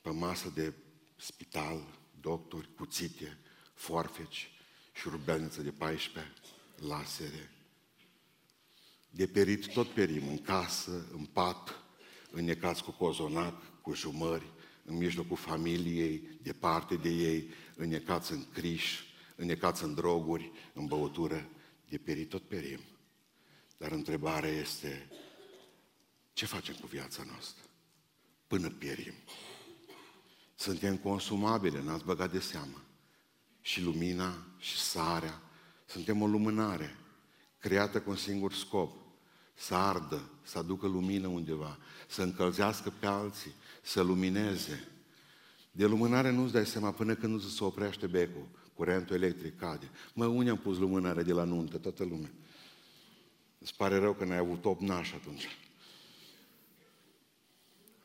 Pe 0.01 0.11
masă 0.11 0.49
de 0.49 0.73
spital, 1.17 1.99
doctori, 2.21 2.75
cuțite, 2.75 3.39
foarfeci 3.75 4.51
și 4.93 5.09
rubelniță 5.09 5.63
de 5.63 5.71
14, 5.71 6.33
lasere. 6.77 7.51
De 9.15 9.27
perit 9.27 9.73
tot 9.73 9.87
perim, 9.87 10.29
în 10.29 10.39
casă, 10.39 11.07
în 11.13 11.25
pat, 11.25 11.83
înnecați 12.31 12.83
cu 12.83 12.91
cozonac, 12.91 13.81
cu 13.81 13.95
jumări, 13.95 14.53
în 14.85 14.97
mijlocul 14.97 15.37
familiei, 15.37 16.39
departe 16.43 16.95
de 16.95 17.09
ei, 17.09 17.51
înnecați 17.77 18.33
în 18.33 18.45
criș, 18.53 19.01
înnecați 19.37 19.85
în 19.85 19.95
droguri, 19.95 20.53
în 20.73 20.87
băutură, 20.87 21.49
de 21.89 21.99
perit 21.99 22.29
tot 22.29 22.43
perim. 22.43 22.81
Dar 23.77 23.91
întrebarea 23.91 24.51
este, 24.51 25.09
ce 26.33 26.47
facem 26.47 26.75
cu 26.75 26.87
viața 26.87 27.23
noastră? 27.27 27.65
Până 28.47 28.69
pierim. 28.69 29.15
Suntem 30.55 30.97
consumabile, 30.97 31.83
n-ați 31.83 32.05
băgat 32.05 32.33
de 32.33 32.41
seamă. 32.41 32.83
Și 33.61 33.83
lumina, 33.83 34.47
și 34.59 34.79
sarea. 34.79 35.43
Suntem 35.87 36.23
o 36.23 36.27
lumânare, 36.27 36.97
creată 37.59 38.01
cu 38.01 38.11
un 38.11 38.17
singur 38.17 38.53
scop. 38.53 39.04
Să 39.55 39.75
ardă, 39.75 40.31
să 40.43 40.59
aducă 40.59 40.87
lumină 40.87 41.27
undeva, 41.27 41.79
să 42.09 42.23
încălzească 42.23 42.93
pe 42.99 43.07
alții, 43.07 43.55
să 43.83 44.03
lumineze. 44.03 44.89
De 45.71 45.87
lumânare 45.87 46.31
nu-ți 46.31 46.53
dai 46.53 46.67
seama 46.67 46.93
până 46.93 47.15
când 47.15 47.33
nu 47.33 47.39
se 47.39 47.65
oprește 47.65 48.07
becul, 48.07 48.49
curentul 48.75 49.17
electric 49.17 49.59
cade. 49.59 49.91
Mă, 50.15 50.27
unde 50.27 50.51
am 50.51 50.59
pus 50.59 50.79
lumânare 50.79 51.23
de 51.23 51.33
la 51.33 51.45
nuntă, 51.45 51.79
toată 51.79 52.05
lumea. 52.05 52.31
Îți 53.59 53.77
pare 53.77 53.99
rău 53.99 54.13
că 54.15 54.25
n-ai 54.25 54.39
avut 54.39 54.65
8 54.65 54.81
nași 54.81 55.15
atunci. 55.15 55.49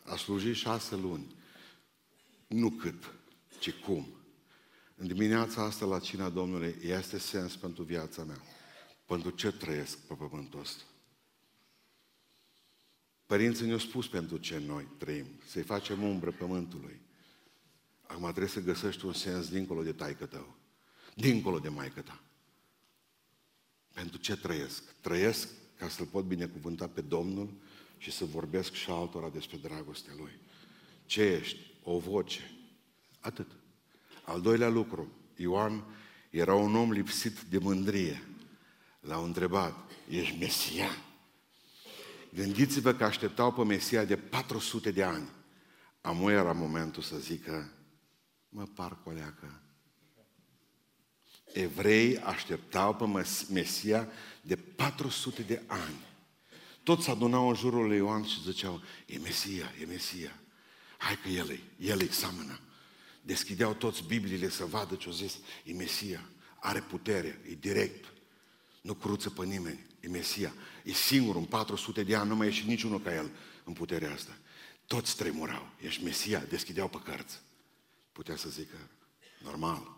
A 0.03 0.15
slujit 0.15 0.55
șase 0.55 0.95
luni. 0.95 1.35
Nu 2.47 2.69
cât, 2.69 3.13
ci 3.59 3.71
cum. 3.71 4.07
În 4.95 5.07
dimineața 5.07 5.63
asta 5.63 5.85
la 5.85 5.99
cina 5.99 6.29
Domnului 6.29 6.75
este 6.81 7.17
sens 7.17 7.55
pentru 7.55 7.83
viața 7.83 8.23
mea. 8.23 8.41
Pentru 9.05 9.29
ce 9.29 9.51
trăiesc 9.51 9.97
pe 9.97 10.13
pământul 10.13 10.59
ăsta? 10.59 10.83
Părinții 13.29 13.65
ne-au 13.65 13.77
spus 13.77 14.07
pentru 14.07 14.37
ce 14.37 14.57
noi 14.57 14.87
trăim, 14.97 15.25
să-i 15.45 15.61
facem 15.61 16.03
umbră 16.03 16.31
pământului. 16.31 16.99
Acum 18.07 18.23
trebuie 18.23 18.47
să 18.47 18.61
găsești 18.61 19.05
un 19.05 19.13
sens 19.13 19.49
dincolo 19.49 19.83
de 19.83 19.91
taică 19.91 20.25
tău, 20.25 20.55
dincolo 21.15 21.59
de 21.59 21.69
maică 21.69 22.01
ta. 22.01 22.21
Pentru 23.93 24.17
ce 24.17 24.35
trăiesc? 24.35 24.83
Trăiesc 25.01 25.49
ca 25.77 25.89
să-L 25.89 26.05
pot 26.05 26.25
binecuvânta 26.25 26.87
pe 26.87 27.01
Domnul 27.01 27.53
și 27.97 28.11
să 28.11 28.25
vorbesc 28.25 28.73
și 28.73 28.89
altora 28.89 29.29
despre 29.29 29.57
dragostea 29.57 30.13
Lui. 30.17 30.39
Ce 31.05 31.21
ești? 31.21 31.59
O 31.83 31.99
voce. 31.99 32.51
Atât. 33.19 33.51
Al 34.23 34.41
doilea 34.41 34.69
lucru, 34.69 35.11
Ioan 35.35 35.83
era 36.29 36.55
un 36.55 36.75
om 36.75 36.91
lipsit 36.91 37.39
de 37.41 37.57
mândrie. 37.57 38.23
L-au 38.99 39.23
întrebat, 39.23 39.91
ești 40.07 40.37
Mesia? 40.39 40.89
Gândiți-vă 42.33 42.93
că 42.93 43.03
așteptau 43.03 43.53
pe 43.53 43.63
Mesia 43.63 44.05
de 44.05 44.17
400 44.17 44.91
de 44.91 45.03
ani. 45.03 45.29
Amu 46.01 46.29
era 46.29 46.51
momentul 46.51 47.03
să 47.03 47.17
zică, 47.17 47.71
mă 48.49 48.65
par 48.75 48.99
coleacă. 49.03 49.61
Evrei 51.53 52.17
așteptau 52.17 52.95
pe 52.95 53.25
Mesia 53.51 54.07
de 54.41 54.55
400 54.55 55.41
de 55.41 55.61
ani. 55.67 56.07
Toți 56.83 57.09
adunau 57.09 57.47
în 57.47 57.55
jurul 57.55 57.87
lui 57.87 57.97
Ioan 57.97 58.23
și 58.23 58.41
ziceau, 58.41 58.81
e 59.05 59.17
Mesia, 59.17 59.71
e 59.81 59.85
Mesia. 59.85 60.39
Hai 60.97 61.19
că 61.21 61.29
el 61.29 61.49
e, 61.49 61.59
el 61.77 62.01
examănă. 62.01 62.59
Deschideau 63.21 63.73
toți 63.73 64.03
Bibliile 64.03 64.49
să 64.49 64.65
vadă 64.65 64.95
ce-o 64.95 65.11
zis, 65.11 65.37
e 65.63 65.73
Mesia, 65.73 66.29
are 66.59 66.79
putere, 66.79 67.41
e 67.49 67.53
direct, 67.53 68.13
nu 68.81 68.93
cruță 68.93 69.29
pe 69.29 69.45
nimeni, 69.45 69.85
e 69.99 70.07
Mesia, 70.07 70.53
e 70.83 70.93
singur, 70.93 71.35
în 71.35 71.45
400 71.45 72.03
de 72.03 72.15
ani 72.15 72.29
nu 72.29 72.35
mai 72.35 72.47
ieșit 72.47 72.65
niciunul 72.65 73.01
ca 73.01 73.13
el 73.13 73.31
în 73.63 73.73
puterea 73.73 74.13
asta. 74.13 74.37
Toți 74.85 75.15
tremurau, 75.15 75.69
ești 75.81 76.03
Mesia, 76.03 76.39
deschideau 76.39 76.87
pe 76.87 76.97
cărți. 77.03 77.41
Putea 78.11 78.35
să 78.35 78.49
zică, 78.49 78.89
normal. 79.43 79.97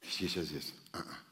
Știi 0.00 0.28
ce 0.28 0.38
a 0.38 0.42
zis? 0.42 0.72
A-a, 0.90 1.24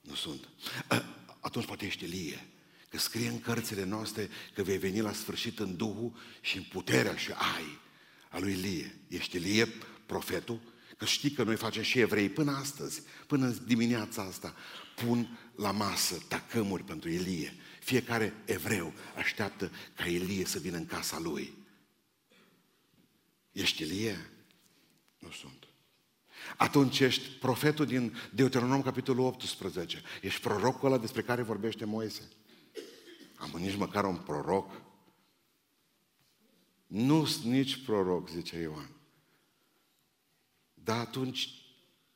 nu 0.00 0.14
sunt. 0.14 0.48
A, 0.88 1.04
atunci 1.40 1.66
poate 1.66 1.86
ești 1.86 2.04
Elie. 2.04 2.46
Că 2.88 2.98
scrie 2.98 3.28
în 3.28 3.40
cărțile 3.40 3.84
noastre 3.84 4.28
că 4.54 4.62
vei 4.62 4.78
veni 4.78 5.00
la 5.00 5.12
sfârșit 5.12 5.58
în 5.58 5.76
Duhul 5.76 6.16
și 6.40 6.56
în 6.56 6.62
puterea 6.62 7.16
și 7.16 7.30
ai 7.30 7.80
a 8.28 8.38
lui 8.38 8.52
Elie. 8.52 9.00
Ești 9.08 9.36
Elie, 9.36 9.66
profetul? 10.06 10.60
Că 11.02 11.08
știi 11.08 11.30
că 11.30 11.42
noi 11.42 11.56
facem 11.56 11.82
și 11.82 11.98
evrei 11.98 12.28
până 12.28 12.50
astăzi, 12.50 13.02
până 13.26 13.48
dimineața 13.48 14.22
asta, 14.22 14.54
pun 14.94 15.38
la 15.56 15.70
masă 15.70 16.22
tacămuri 16.28 16.84
pentru 16.84 17.10
Elie. 17.10 17.56
Fiecare 17.80 18.34
evreu 18.44 18.92
așteaptă 19.16 19.70
ca 19.96 20.06
Elie 20.06 20.44
să 20.44 20.58
vină 20.58 20.76
în 20.76 20.86
casa 20.86 21.18
lui. 21.18 21.54
Ești 23.52 23.82
Elie? 23.82 24.30
Nu 25.18 25.30
sunt. 25.30 25.68
Atunci 26.56 27.00
ești 27.00 27.28
profetul 27.28 27.86
din 27.86 28.16
Deuteronom, 28.34 28.82
capitolul 28.82 29.24
18. 29.24 30.02
Ești 30.20 30.40
prorocul 30.40 30.88
ăla 30.88 30.98
despre 30.98 31.22
care 31.22 31.42
vorbește 31.42 31.84
Moise. 31.84 32.28
Am 33.36 33.50
nici 33.60 33.76
măcar 33.76 34.04
un 34.04 34.16
proroc. 34.16 34.82
Nu 36.86 37.24
sunt 37.24 37.44
nici 37.44 37.84
proroc, 37.84 38.28
zice 38.28 38.58
Ioan. 38.58 39.01
Dar 40.84 40.98
atunci, 40.98 41.48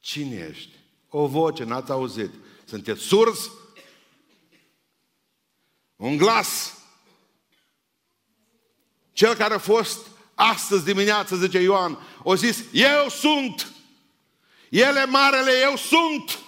cine 0.00 0.49
ești? 0.50 0.70
O 1.08 1.26
voce, 1.26 1.64
n-ați 1.64 1.90
auzit. 1.90 2.30
Sunteți 2.64 3.00
surzi? 3.00 3.50
Un 5.96 6.16
glas. 6.16 6.78
Cel 9.12 9.34
care 9.34 9.54
a 9.54 9.58
fost 9.58 10.06
astăzi 10.34 10.84
dimineață, 10.84 11.36
zice 11.36 11.58
Ioan, 11.58 11.99
o 12.23 12.34
zis, 12.34 12.64
eu 12.73 13.08
sunt. 13.08 13.73
El 14.69 14.97
e 14.97 15.04
marele, 15.04 15.60
eu 15.62 15.76
sunt. 15.76 16.38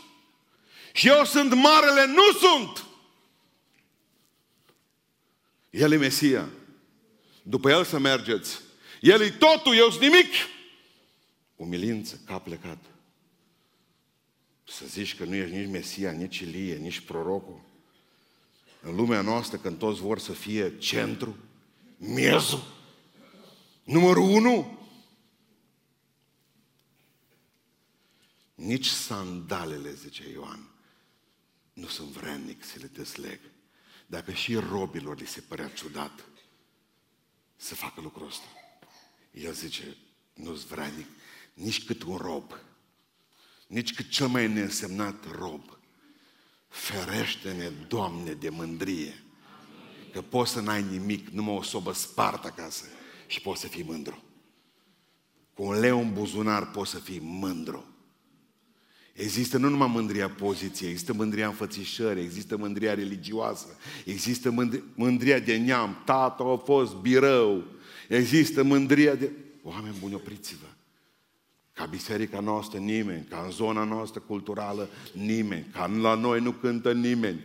Și 0.93 1.09
eu 1.09 1.25
sunt 1.25 1.55
marele, 1.55 2.07
nu 2.07 2.33
sunt. 2.39 2.85
El 5.71 5.93
e 5.93 5.97
Mesia. 5.97 6.49
După 7.43 7.71
El 7.71 7.85
să 7.85 7.99
mergeți. 7.99 8.61
El 9.01 9.21
e 9.21 9.31
totul, 9.31 9.75
eu 9.75 9.91
sunt 9.91 10.03
nimic. 10.03 10.33
Umilință, 11.59 12.21
cap 12.25 12.43
plecat. 12.43 12.85
Să 14.65 14.87
zici 14.87 15.17
că 15.17 15.25
nu 15.25 15.35
ești 15.35 15.57
nici 15.57 15.71
Mesia, 15.71 16.11
nici 16.11 16.39
Ilie, 16.39 16.77
nici 16.77 17.01
prorocul. 17.01 17.61
În 18.83 18.95
lumea 18.95 19.21
noastră, 19.21 19.59
când 19.59 19.79
toți 19.79 20.01
vor 20.01 20.19
să 20.19 20.33
fie 20.33 20.79
centru, 20.79 21.37
miezul, 21.97 22.63
numărul 23.85 24.31
unu, 24.31 24.79
nici 28.55 28.87
sandalele, 28.87 29.95
zice 29.95 30.31
Ioan, 30.31 30.69
nu 31.73 31.87
sunt 31.87 32.09
vrednic 32.09 32.65
să 32.65 32.79
le 32.81 32.87
desleg. 32.87 33.41
Dacă 34.07 34.33
și 34.33 34.55
robilor 34.55 35.19
li 35.19 35.27
se 35.27 35.41
părea 35.41 35.69
ciudat 35.69 36.25
să 37.57 37.75
facă 37.75 38.01
lucrul 38.01 38.27
ăsta. 38.27 38.47
El 39.31 39.53
zice, 39.53 39.97
nu-ți 40.35 40.67
vrednic 40.67 41.07
nici 41.59 41.85
cât 41.85 42.03
un 42.03 42.17
rob, 42.17 42.53
nici 43.67 43.95
cât 43.95 44.09
cel 44.09 44.27
mai 44.27 44.53
neînsemnat 44.53 45.39
rob. 45.39 45.79
Ferește-ne, 46.69 47.71
Doamne, 47.89 48.33
de 48.33 48.49
mândrie. 48.49 49.23
Că 50.13 50.23
poți 50.23 50.53
să 50.53 50.61
n-ai 50.61 50.83
nimic, 50.91 51.29
numai 51.29 51.55
o 51.55 51.63
sobă 51.63 51.93
spartă 51.93 52.47
acasă 52.47 52.85
și 53.27 53.41
poți 53.41 53.61
să 53.61 53.67
fii 53.67 53.83
mândru. 53.83 54.23
Cu 55.55 55.63
un 55.63 55.79
leu 55.79 56.01
în 56.01 56.13
buzunar 56.13 56.71
poți 56.71 56.91
să 56.91 56.99
fii 56.99 57.21
mândru. 57.23 57.85
Există 59.13 59.59
nu 59.59 59.69
numai 59.69 59.89
mândria 59.89 60.31
poziției, 60.31 60.91
există 60.91 61.13
mândria 61.13 61.47
înfățișării, 61.47 62.23
există 62.23 62.57
mândria 62.57 62.95
religioasă, 62.95 63.77
există 64.05 64.51
mândria 64.95 65.39
de 65.39 65.57
neam, 65.57 66.03
tata 66.05 66.45
a 66.45 66.57
fost 66.57 66.95
birău, 66.95 67.65
există 68.09 68.63
mândria 68.63 69.15
de... 69.15 69.31
Oameni 69.63 69.97
buni, 70.01 70.15
opriți-vă! 70.15 70.78
Ca 71.79 71.87
biserica 71.87 72.41
noastră 72.41 72.79
nimeni, 72.79 73.25
ca 73.25 73.43
în 73.45 73.51
zona 73.51 73.85
noastră 73.85 74.21
culturală 74.21 74.89
nimeni, 75.13 75.67
ca 75.73 75.87
la 75.87 76.15
noi 76.15 76.41
nu 76.41 76.53
cântă 76.53 76.93
nimeni. 76.93 77.45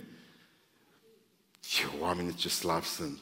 Ce 1.60 1.84
oameni 2.00 2.34
ce 2.34 2.50
slavi 2.50 2.88
sunt! 2.88 3.20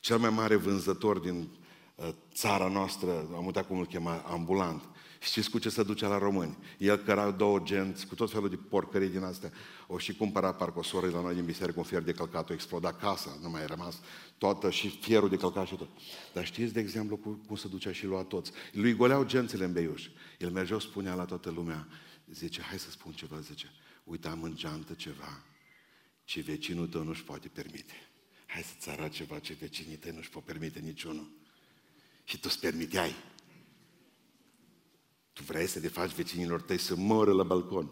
Cel 0.00 0.18
mai 0.18 0.30
mare 0.30 0.54
vânzător 0.54 1.18
din 1.18 1.48
uh, 1.94 2.08
țara 2.34 2.68
noastră, 2.68 3.28
am 3.36 3.44
uitat 3.44 3.66
cum 3.66 3.78
îl 3.78 3.86
chema, 3.86 4.24
ambulant, 4.26 4.82
Știți 5.20 5.50
cu 5.50 5.58
ce 5.58 5.68
se 5.68 5.82
duce 5.82 6.06
la 6.06 6.18
români? 6.18 6.58
El 6.78 6.96
căra 6.96 7.30
două 7.30 7.58
genți, 7.58 8.06
cu 8.06 8.14
tot 8.14 8.30
felul 8.30 8.48
de 8.48 8.58
porcării 8.68 9.08
din 9.08 9.22
astea. 9.22 9.52
O 9.90 9.98
și 9.98 10.14
cumpăra 10.14 10.52
parcă 10.52 10.78
o 10.78 10.82
soră 10.82 11.10
la 11.10 11.20
noi 11.20 11.34
din 11.34 11.44
biserică 11.44 11.78
un 11.78 11.84
fier 11.84 12.02
de 12.02 12.12
călcat, 12.12 12.50
o 12.50 12.52
exploda 12.52 12.92
casa, 12.92 13.38
nu 13.42 13.50
mai 13.50 13.66
rămas 13.66 14.00
toată 14.38 14.70
și 14.70 14.88
fierul 14.88 15.28
de 15.28 15.36
călcat 15.36 15.66
și 15.66 15.74
tot. 15.74 15.88
Dar 16.32 16.46
știți, 16.46 16.72
de 16.72 16.80
exemplu, 16.80 17.16
cum 17.46 17.56
se 17.56 17.68
ducea 17.68 17.92
și 17.92 18.06
lua 18.06 18.22
toți? 18.22 18.52
Lui 18.72 18.94
goleau 18.94 19.24
gențele 19.24 19.64
în 19.64 19.72
beiuș. 19.72 20.08
El 20.38 20.50
mergea, 20.50 20.78
spunea 20.78 21.14
la 21.14 21.24
toată 21.24 21.50
lumea, 21.50 21.88
zice, 22.26 22.60
hai 22.60 22.78
să 22.78 22.90
spun 22.90 23.12
ceva, 23.12 23.40
zice, 23.40 23.70
uite, 24.04 24.28
am 24.28 24.42
în 24.42 24.56
geantă 24.56 24.92
ceva 24.92 25.42
ce 26.24 26.40
vecinul 26.40 26.88
tău 26.88 27.02
nu-și 27.02 27.24
poate 27.24 27.48
permite. 27.48 27.94
Hai 28.46 28.62
să-ți 28.62 28.90
arăt 28.90 29.12
ceva 29.12 29.38
ce 29.38 29.56
vecinii 29.60 29.96
tăi 29.96 30.12
nu-și 30.14 30.30
pot 30.30 30.44
permite 30.44 30.78
niciunul. 30.78 31.30
Și 32.24 32.40
tu 32.40 32.48
îți 32.50 32.60
permiteai. 32.60 33.14
Tu 35.32 35.42
vrei 35.42 35.66
să 35.66 35.78
le 35.78 35.88
faci 35.88 36.14
vecinilor 36.14 36.60
tăi 36.60 36.78
să 36.78 36.94
moră 36.96 37.32
la 37.32 37.42
balcon. 37.42 37.90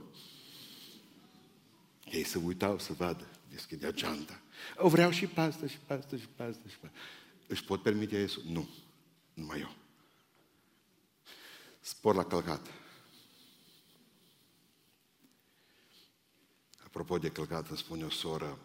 Ei 2.16 2.24
să 2.24 2.38
uitau 2.38 2.78
să 2.78 2.92
vadă, 2.92 3.26
deschidea 3.48 3.90
geanta. 3.90 4.40
O 4.76 4.88
vreau 4.88 5.10
și 5.10 5.26
pe 5.26 5.40
asta, 5.40 5.66
și 5.66 5.78
pe 5.86 5.92
asta, 5.92 6.16
și 6.16 6.28
pe 6.36 6.42
asta, 6.42 6.68
și 6.68 6.78
pe 6.78 6.86
asta. 6.86 6.98
Își 7.46 7.64
pot 7.64 7.82
permite 7.82 8.18
Iisus? 8.18 8.44
Nu, 8.44 8.68
numai 9.34 9.60
eu. 9.60 9.74
Spor 11.80 12.14
la 12.14 12.24
călcat. 12.24 12.70
Apropo 16.84 17.18
de 17.18 17.30
călcat, 17.30 17.68
îmi 17.68 17.78
spune 17.78 18.04
o 18.04 18.10
soră, 18.10 18.58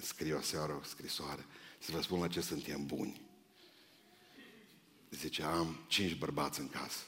scrie 0.00 0.34
o 0.34 0.40
seară 0.40 0.72
o 0.72 0.82
scrisoare, 0.82 1.46
să 1.78 1.92
vă 1.92 2.02
spun 2.02 2.20
la 2.20 2.28
ce 2.28 2.40
suntem 2.40 2.86
buni. 2.86 3.20
Zice, 5.10 5.42
am 5.42 5.84
cinci 5.88 6.18
bărbați 6.18 6.60
în 6.60 6.68
casă 6.68 7.02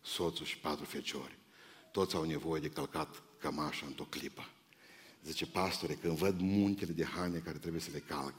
soțul 0.00 0.46
și 0.46 0.58
patru 0.58 0.84
feciori. 0.84 1.38
Toți 1.92 2.14
au 2.14 2.24
nevoie 2.24 2.60
de 2.60 2.70
călcat 2.70 3.22
cămașa 3.38 3.86
într-o 3.86 4.04
clipă. 4.04 4.50
Zice, 5.24 5.46
pastore, 5.46 5.94
când 5.94 6.16
văd 6.16 6.40
muntele 6.40 6.92
de 6.92 7.04
haine 7.04 7.38
care 7.38 7.58
trebuie 7.58 7.80
să 7.80 7.90
le 7.92 7.98
calc, 7.98 8.34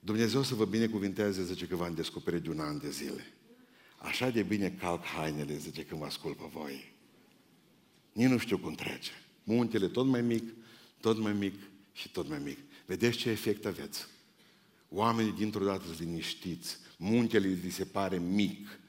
Dumnezeu 0.00 0.42
să 0.42 0.54
vă 0.54 0.64
binecuvinteze, 0.64 1.44
zice 1.44 1.66
că 1.66 1.76
v-am 1.76 1.94
descoperit 1.94 2.42
de 2.42 2.50
un 2.50 2.60
an 2.60 2.78
de 2.78 2.90
zile. 2.90 3.32
Așa 3.98 4.30
de 4.30 4.42
bine 4.42 4.70
calc 4.70 5.04
hainele, 5.04 5.56
zice, 5.56 5.84
când 5.84 6.00
vă 6.00 6.06
ascult 6.06 6.36
pe 6.36 6.44
voi. 6.52 6.94
Nici 8.12 8.28
nu 8.28 8.38
știu 8.38 8.58
cum 8.58 8.74
trece. 8.74 9.10
Muntele 9.44 9.88
tot 9.88 10.06
mai 10.06 10.22
mic, 10.22 10.54
tot 11.00 11.18
mai 11.18 11.32
mic 11.32 11.54
și 11.92 12.10
tot 12.10 12.28
mai 12.28 12.38
mic. 12.38 12.58
Vedeți 12.86 13.16
ce 13.16 13.30
efect 13.30 13.64
aveți? 13.64 14.06
Oamenii 14.88 15.32
dintr-o 15.32 15.64
dată 15.64 15.84
sunt 15.84 15.98
liniștiți. 15.98 16.78
Muntele 16.98 17.48
li 17.48 17.70
se 17.70 17.84
pare 17.84 18.18
mic. 18.18 18.80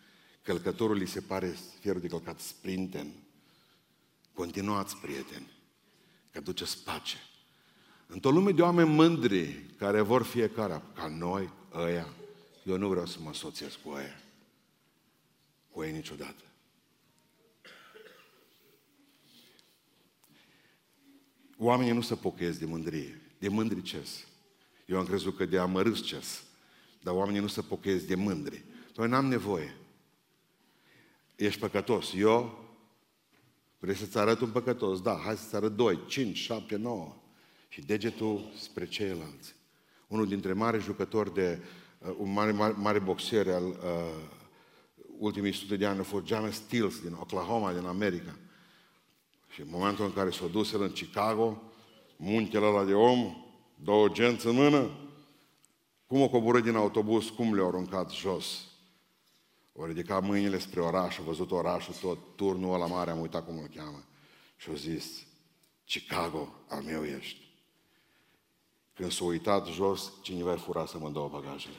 Călcătorul 0.42 0.98
li 0.98 1.08
se 1.08 1.22
pare 1.22 1.58
fierul 1.80 2.02
de 2.02 2.08
călcat 2.08 2.40
sprinten. 2.40 3.14
Continuați, 4.34 4.98
prieteni, 4.98 5.48
că 6.38 6.44
duceți 6.44 6.84
pace. 6.84 7.18
Într-o 8.08 8.32
lume 8.32 8.52
de 8.52 8.62
oameni 8.62 8.90
mândri, 8.90 9.54
care 9.78 10.02
vor 10.02 10.24
fiecare, 10.24 10.82
ca 10.94 11.08
noi, 11.08 11.50
ăia, 11.74 12.08
eu 12.64 12.78
nu 12.78 12.88
vreau 12.88 13.06
să 13.06 13.18
mă 13.20 13.30
asociez 13.30 13.78
cu 13.84 13.90
ăia. 13.90 14.22
Cu 15.72 15.84
ei 15.84 15.92
niciodată. 15.92 16.44
Oamenii 21.58 21.94
nu 21.94 22.02
se 22.02 22.16
pocăiesc 22.16 22.60
de 22.60 22.66
mândrie, 22.66 23.22
de 23.40 23.48
mândrices. 23.48 24.26
Eu 24.86 25.00
am 25.00 25.06
crezut 25.06 25.36
că 25.36 25.46
de 25.46 25.60
amărâsces, 25.60 26.44
dar 27.02 27.14
oamenii 27.14 27.42
nu 27.42 27.48
se 27.48 27.62
pocăiesc 27.62 28.06
de 28.06 28.16
mândri. 28.16 28.64
Noi 28.96 29.08
n-am 29.08 29.26
nevoie. 29.26 29.76
Ești 31.36 31.60
păcătos. 31.60 32.14
Eu 32.16 32.66
Vrei 33.80 33.96
să-ți 33.96 34.18
arăt 34.18 34.40
un 34.40 34.50
păcătos? 34.50 35.02
Da, 35.02 35.22
hai 35.24 35.38
să-ți 35.38 35.56
arăt 35.56 35.76
doi, 35.76 36.00
cinci, 36.08 36.38
șapte, 36.38 36.76
nouă. 36.76 37.16
Și 37.68 37.82
degetul 37.82 38.52
spre 38.58 38.88
ceilalți. 38.88 39.56
Unul 40.08 40.28
dintre 40.28 40.54
mari 40.54 40.82
jucători 40.82 41.34
de, 41.34 41.62
uh, 42.00 42.16
un 42.18 42.34
mare, 42.34 42.52
mare, 42.52 42.74
mare 42.78 43.00
boxer 43.00 43.48
al 43.48 43.66
uh, 43.66 43.76
ultimii 45.20 45.54
sute 45.54 45.76
de 45.76 45.86
ani 45.86 46.00
a 46.00 46.04
fost 46.04 46.26
John 46.26 46.52
Stills 46.52 47.02
din 47.02 47.14
Oklahoma, 47.20 47.74
din 47.74 47.86
America. 47.86 48.36
Și 49.50 49.62
în 49.62 49.68
momentul 49.70 50.06
în 50.06 50.14
care 50.14 50.30
s-a 50.30 50.48
dus 50.48 50.74
el 50.74 50.82
în 50.82 50.92
Chicago, 50.92 51.62
muntele 52.18 52.66
ăla 52.66 52.84
de 52.84 52.94
om, 52.94 53.36
două 53.84 54.08
genți 54.10 54.48
în 54.48 54.54
mână, 54.54 54.90
cum 56.06 56.22
o 56.22 56.30
coborât 56.30 56.64
din 56.64 56.76
autobuz, 56.76 57.26
cum 57.26 57.56
le-au 57.56 57.68
aruncat 57.68 58.12
jos. 58.12 58.66
O 59.80 59.86
ridicat 59.86 60.24
mâinile 60.24 60.60
spre 60.60 60.82
oraș, 60.82 61.18
a 61.18 61.22
văzut 61.22 61.52
orașul 61.52 61.94
tot, 61.94 62.36
turnul 62.36 62.74
ăla 62.74 62.86
mare, 62.86 63.12
am 63.12 63.20
uitat 63.20 63.46
cum 63.46 63.58
îl 63.58 63.68
cheamă. 63.76 64.04
Și 64.56 64.70
a 64.70 64.74
zis, 64.74 65.26
Chicago, 65.86 66.54
al 66.68 66.82
meu 66.82 67.06
ești. 67.06 67.48
Când 68.94 69.12
s-a 69.12 69.24
uitat 69.24 69.68
jos, 69.68 70.14
cineva 70.22 70.54
i 70.54 70.58
furat 70.58 70.88
să 70.88 70.98
mă 70.98 71.10
două 71.10 71.30
bagajele. 71.30 71.76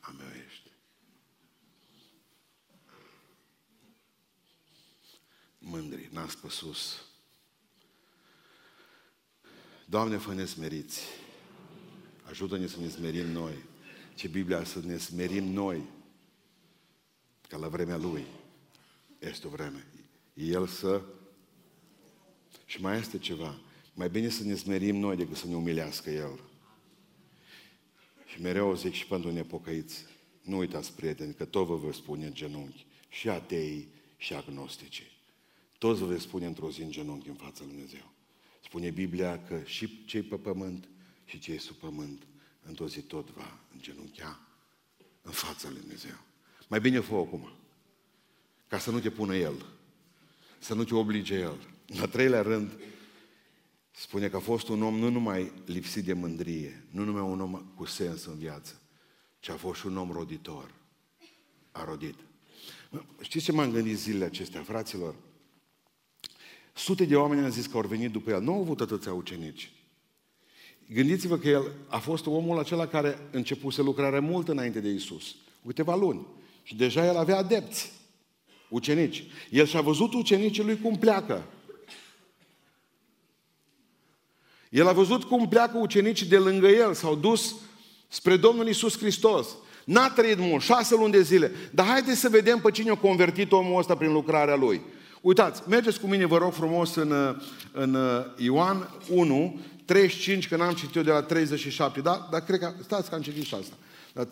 A 0.00 0.14
meu 0.18 0.28
ești. 0.46 0.70
Mândri, 5.58 6.08
nas 6.12 6.34
pe 6.34 6.48
sus. 6.48 7.04
Doamne, 9.84 10.16
fă-ne 10.16 10.44
smeriți. 10.44 11.02
Ajută-ne 12.28 12.66
să 12.66 12.80
ne 12.80 12.88
smerim 12.88 13.26
noi. 13.26 13.74
Ce 14.16 14.28
Biblia 14.28 14.64
să 14.64 14.80
ne 14.84 14.96
smerim 14.96 15.44
noi. 15.44 15.82
Ca 17.48 17.56
la 17.56 17.68
vremea 17.68 17.96
Lui. 17.96 18.24
Este 19.18 19.46
o 19.46 19.50
vreme. 19.50 19.86
El 20.34 20.66
să... 20.66 21.02
Și 22.64 22.80
mai 22.80 22.98
este 22.98 23.18
ceva. 23.18 23.58
Mai 23.94 24.08
bine 24.10 24.28
să 24.28 24.44
ne 24.44 24.54
smerim 24.54 24.96
noi 24.96 25.16
decât 25.16 25.36
să 25.36 25.46
ne 25.46 25.54
umilească 25.54 26.10
El. 26.10 26.40
Și 28.26 28.40
mereu 28.40 28.74
zic 28.74 28.92
și 28.92 29.06
pentru 29.06 29.32
nepocăiți. 29.32 30.04
Nu 30.42 30.56
uitați, 30.56 30.92
prieteni, 30.92 31.34
că 31.34 31.44
tot 31.44 31.66
vă 31.66 31.76
vă 31.76 31.92
spune 31.92 32.26
în 32.26 32.34
genunchi. 32.34 32.86
Și 33.08 33.28
atei 33.28 33.88
și 34.16 34.34
agnostici. 34.34 35.10
Toți 35.78 36.00
vă 36.00 36.06
veți 36.06 36.22
spune 36.22 36.46
într-o 36.46 36.70
zi 36.70 36.82
în 36.82 36.90
genunchi 36.90 37.28
în 37.28 37.34
fața 37.34 37.64
Lui 37.64 37.72
Dumnezeu. 37.72 38.12
Spune 38.64 38.90
Biblia 38.90 39.42
că 39.42 39.62
și 39.64 40.04
cei 40.04 40.22
pe 40.22 40.36
pământ 40.36 40.88
și 41.24 41.38
cei 41.38 41.58
sub 41.58 41.76
pământ 41.76 42.26
într-o 42.66 42.88
zi 42.88 43.00
tot 43.00 43.30
va 43.30 43.58
îngenunchea 43.72 44.40
în 45.22 45.32
fața 45.32 45.68
lui 45.68 45.80
Dumnezeu. 45.80 46.16
Mai 46.68 46.80
bine 46.80 47.00
fă 47.00 47.14
acum, 47.14 47.50
ca 48.68 48.78
să 48.78 48.90
nu 48.90 49.00
te 49.00 49.10
pună 49.10 49.36
El, 49.36 49.66
să 50.58 50.74
nu 50.74 50.84
te 50.84 50.94
oblige 50.94 51.34
El. 51.34 51.58
În 51.86 52.00
al 52.00 52.08
treilea 52.08 52.42
rând, 52.42 52.70
spune 53.90 54.28
că 54.28 54.36
a 54.36 54.40
fost 54.40 54.68
un 54.68 54.82
om 54.82 54.98
nu 54.98 55.08
numai 55.08 55.52
lipsit 55.64 56.04
de 56.04 56.12
mândrie, 56.12 56.86
nu 56.90 57.04
numai 57.04 57.22
un 57.22 57.40
om 57.40 57.72
cu 57.74 57.84
sens 57.84 58.24
în 58.24 58.38
viață, 58.38 58.80
ci 59.38 59.48
a 59.48 59.56
fost 59.56 59.80
și 59.80 59.86
un 59.86 59.96
om 59.96 60.12
roditor. 60.12 60.74
A 61.70 61.84
rodit. 61.84 62.14
Știți 63.20 63.44
ce 63.44 63.52
m-am 63.52 63.70
gândit 63.70 63.98
zilele 63.98 64.24
acestea, 64.24 64.62
fraților? 64.62 65.14
Sute 66.74 67.04
de 67.04 67.16
oameni 67.16 67.44
au 67.44 67.50
zis 67.50 67.66
că 67.66 67.76
au 67.76 67.86
venit 67.86 68.10
după 68.10 68.30
el. 68.30 68.42
Nu 68.42 68.52
au 68.52 68.60
avut 68.60 68.80
atâția 68.80 69.12
ucenici. 69.12 69.72
Gândiți-vă 70.92 71.38
că 71.38 71.48
el 71.48 71.72
a 71.86 71.98
fost 71.98 72.26
omul 72.26 72.58
acela 72.58 72.86
care 72.86 73.18
începuse 73.30 73.82
lucrarea 73.82 74.20
mult 74.20 74.48
înainte 74.48 74.80
de 74.80 74.88
Isus, 74.88 75.34
câteva 75.66 75.94
luni. 75.94 76.26
Și 76.62 76.76
deja 76.76 77.06
el 77.06 77.16
avea 77.16 77.36
adepți, 77.36 77.92
ucenici. 78.68 79.24
El 79.50 79.66
și-a 79.66 79.80
văzut 79.80 80.14
ucenicii 80.14 80.64
lui 80.64 80.80
cum 80.80 80.96
pleacă. 80.98 81.46
El 84.70 84.88
a 84.88 84.92
văzut 84.92 85.24
cum 85.24 85.48
pleacă 85.48 85.78
ucenicii 85.78 86.26
de 86.26 86.38
lângă 86.38 86.66
el, 86.66 86.94
s-au 86.94 87.14
dus 87.14 87.54
spre 88.08 88.36
Domnul 88.36 88.68
Isus 88.68 88.98
Hristos. 88.98 89.48
N-a 89.84 90.10
trăit 90.10 90.38
mult, 90.38 90.62
șase 90.62 90.94
luni 90.94 91.12
de 91.12 91.22
zile. 91.22 91.52
Dar 91.70 91.86
haideți 91.86 92.20
să 92.20 92.28
vedem 92.28 92.58
pe 92.58 92.70
cine 92.70 92.90
a 92.90 92.94
convertit 92.94 93.52
omul 93.52 93.78
ăsta 93.78 93.96
prin 93.96 94.12
lucrarea 94.12 94.56
lui. 94.56 94.80
Uitați, 95.20 95.62
mergeți 95.68 96.00
cu 96.00 96.06
mine, 96.06 96.26
vă 96.26 96.38
rog 96.38 96.52
frumos, 96.52 96.94
în, 96.94 97.36
în 97.72 97.96
Ioan 98.36 98.90
1 99.08 99.60
35, 99.86 100.48
că 100.48 100.56
n-am 100.56 100.74
citit 100.74 101.02
de 101.02 101.10
la 101.10 101.22
37, 101.22 102.00
da? 102.00 102.28
Dar 102.30 102.44
cred 102.44 102.58
că, 102.58 102.74
stați 102.82 103.08
că 103.08 103.14
am 103.14 103.22
citit 103.22 103.44
și 103.44 103.54
asta. 103.54 103.74
La 104.12 104.24
35-37. 104.24 104.28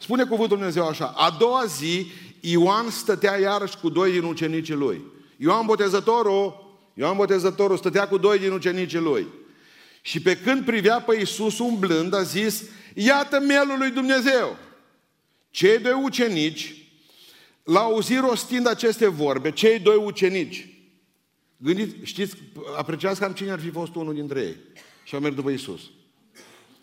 Spune 0.00 0.24
cuvântul 0.24 0.56
Dumnezeu 0.56 0.86
așa. 0.88 1.06
A 1.16 1.36
doua 1.38 1.64
zi, 1.64 2.06
Ioan 2.40 2.90
stătea 2.90 3.38
iarăși 3.38 3.76
cu 3.76 3.88
doi 3.88 4.12
din 4.12 4.22
ucenicii 4.22 4.74
lui. 4.74 5.00
Ioan 5.36 5.66
Botezătorul, 5.66 6.78
Ioan 6.94 7.16
Botezătorul 7.16 7.76
stătea 7.76 8.08
cu 8.08 8.18
doi 8.18 8.38
din 8.38 8.52
ucenicii 8.52 8.98
lui. 8.98 9.26
Și 10.02 10.20
pe 10.20 10.36
când 10.36 10.64
privea 10.64 11.00
pe 11.00 11.16
Iisus 11.18 11.58
umblând, 11.58 12.14
a 12.14 12.22
zis, 12.22 12.62
iată 12.94 13.40
mielul 13.40 13.78
lui 13.78 13.90
Dumnezeu. 13.90 14.56
Cei 15.50 15.78
doi 15.78 16.00
ucenici 16.02 16.74
l-au 17.64 17.92
auzit 17.92 18.18
rostind 18.18 18.66
aceste 18.66 19.08
vorbe, 19.08 19.50
cei 19.50 19.78
doi 19.78 19.96
ucenici. 19.96 20.68
Gândiți, 21.62 21.94
știți, 22.02 22.36
apreciați 22.76 23.20
cam 23.20 23.32
cine 23.32 23.50
ar 23.50 23.60
fi 23.60 23.70
fost 23.70 23.94
unul 23.94 24.14
dintre 24.14 24.40
ei. 24.40 24.56
Și 25.04 25.14
au 25.14 25.20
mers 25.20 25.34
după 25.34 25.50
Isus. 25.50 25.80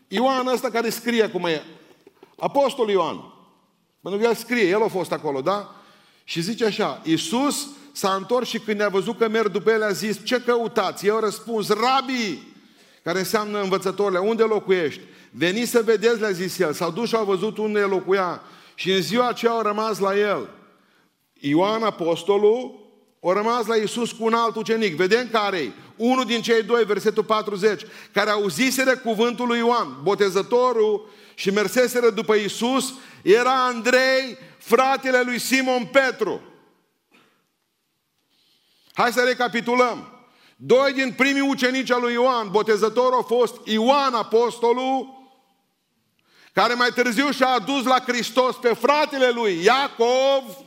Ioan 0.08 0.48
ăsta 0.48 0.70
care 0.70 0.90
scrie 0.90 1.24
acum 1.24 1.46
e, 1.46 1.64
Apostolul 2.38 2.92
Ioan. 2.92 3.34
Pentru 4.02 4.20
că 4.20 4.28
el 4.28 4.36
scrie, 4.36 4.68
el 4.68 4.84
a 4.84 4.88
fost 4.88 5.12
acolo, 5.12 5.42
da? 5.42 5.76
Și 6.24 6.42
zice 6.42 6.66
așa, 6.66 7.02
Isus 7.06 7.68
s-a 7.92 8.14
întors 8.14 8.50
și 8.50 8.60
când 8.60 8.82
a 8.82 8.90
văzut 8.90 9.18
că 9.18 9.28
merg 9.28 9.52
după 9.52 9.72
el 9.72 9.84
a 9.84 9.92
zis, 9.92 10.26
ce 10.26 10.42
căutați? 10.42 11.06
Eu 11.06 11.20
răspuns, 11.20 11.70
rabi, 11.70 12.40
care 13.04 13.20
înseamnă 13.20 13.62
învățătorile, 13.62 14.20
unde 14.20 14.44
locuiești? 14.44 15.02
Veniți 15.32 15.72
să 15.72 15.82
vedeți, 15.82 16.20
le-a 16.20 16.32
zis 16.32 16.60
el. 16.60 16.74
S-au 16.74 16.92
dus 16.92 17.08
și 17.08 17.16
au 17.16 17.26
văzut 17.26 17.58
unde 17.58 17.80
locuia. 17.80 18.42
Și 18.76 18.92
în 18.92 19.02
ziua 19.02 19.28
aceea 19.28 19.52
au 19.52 19.62
rămas 19.62 20.00
la 20.00 20.18
el. 20.18 20.50
Ioan, 21.34 21.84
apostolul, 21.84 22.87
o 23.20 23.34
rămas 23.34 23.66
la 23.66 23.76
Iisus 23.76 24.12
cu 24.12 24.26
un 24.26 24.34
alt 24.34 24.56
ucenic. 24.56 24.96
Vedem 24.96 25.30
care 25.32 25.74
Unul 25.98 26.26
din 26.26 26.42
cei 26.42 26.64
doi, 26.64 26.86
versetul 26.86 27.24
40, 27.24 27.82
care 28.14 28.30
auziseră 28.30 28.98
cuvântul 28.98 29.48
lui 29.48 29.58
Ioan, 29.58 30.00
botezătorul, 30.02 31.10
și 31.36 31.50
merseseră 31.50 32.10
după 32.10 32.36
Iisus, 32.36 32.94
era 33.22 33.66
Andrei, 33.66 34.38
fratele 34.58 35.22
lui 35.22 35.40
Simon 35.40 35.86
Petru. 35.86 36.42
Hai 38.94 39.12
să 39.12 39.22
recapitulăm. 39.22 40.12
Doi 40.56 40.94
din 40.94 41.12
primii 41.12 41.50
ucenici 41.50 41.92
al 41.92 42.02
lui 42.02 42.14
Ioan, 42.14 42.50
botezătorul, 42.52 43.14
au 43.14 43.22
fost 43.22 43.56
Ioan, 43.64 44.14
apostolul, 44.14 45.16
care 46.54 46.74
mai 46.74 46.90
târziu 46.90 47.32
și-a 47.32 47.50
adus 47.50 47.84
la 47.84 48.00
Hristos 48.00 48.56
pe 48.56 48.74
fratele 48.74 49.30
lui 49.30 49.64
Iacov, 49.64 50.67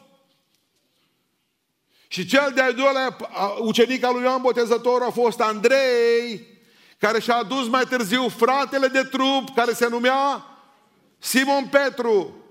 și 2.12 2.26
cel 2.26 2.52
de-al 2.54 2.74
doilea 2.74 3.16
ucenic 3.58 4.04
al 4.04 4.14
lui 4.14 4.22
Ioan 4.22 4.40
Botezător 4.40 5.02
a 5.02 5.10
fost 5.10 5.40
Andrei, 5.40 6.46
care 6.98 7.20
și-a 7.20 7.36
adus 7.36 7.68
mai 7.68 7.84
târziu 7.84 8.28
fratele 8.28 8.86
de 8.86 9.02
trup, 9.02 9.54
care 9.54 9.72
se 9.72 9.88
numea 9.88 10.46
Simon 11.18 11.66
Petru. 11.66 12.44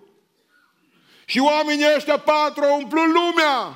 Și 1.26 1.40
oamenii 1.40 1.86
ăștia 1.96 2.18
patru 2.18 2.64
au 2.64 2.78
umplut 2.78 3.06
lumea. 3.06 3.76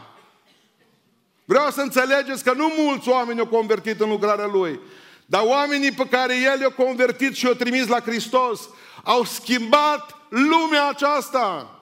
Vreau 1.45 1.69
să 1.69 1.81
înțelegeți 1.81 2.43
că 2.43 2.53
nu 2.53 2.71
mulți 2.77 3.09
oameni 3.09 3.39
au 3.39 3.47
convertit 3.47 4.01
în 4.01 4.09
lucrarea 4.09 4.47
lui. 4.47 4.79
Dar 5.25 5.41
oamenii 5.45 5.91
pe 5.91 6.07
care 6.07 6.35
el 6.35 6.59
i-a 6.59 6.69
convertit 6.69 7.35
și 7.35 7.45
i-a 7.45 7.55
trimis 7.55 7.87
la 7.87 7.99
Hristos 7.99 8.69
au 9.03 9.23
schimbat 9.23 10.17
lumea 10.29 10.87
aceasta. 10.87 11.79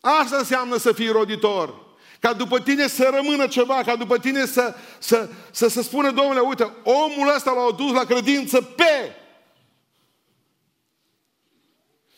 Asta 0.00 0.36
înseamnă 0.36 0.76
să 0.76 0.92
fii 0.92 1.08
roditor. 1.08 1.90
Ca 2.22 2.32
după 2.32 2.60
tine 2.60 2.86
să 2.86 3.10
rămână 3.14 3.46
ceva, 3.46 3.82
ca 3.86 3.96
după 3.96 4.18
tine 4.18 4.46
să, 4.46 4.74
să, 4.98 5.28
să, 5.50 5.68
să 5.68 5.82
spună, 5.82 6.10
Domnule, 6.10 6.40
uite, 6.40 6.72
omul 6.82 7.34
ăsta 7.34 7.50
l-a 7.50 7.76
dus 7.76 7.92
la 7.92 8.04
credință 8.04 8.60
pe. 8.62 9.16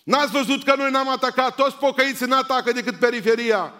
N-ați 0.02 0.30
văzut 0.30 0.64
că 0.64 0.74
noi 0.76 0.90
n-am 0.90 1.08
atacat, 1.08 1.54
toți 1.54 1.76
pocăiții 1.76 2.26
n-atacă 2.26 2.72
decât 2.72 2.98
periferia. 2.98 3.74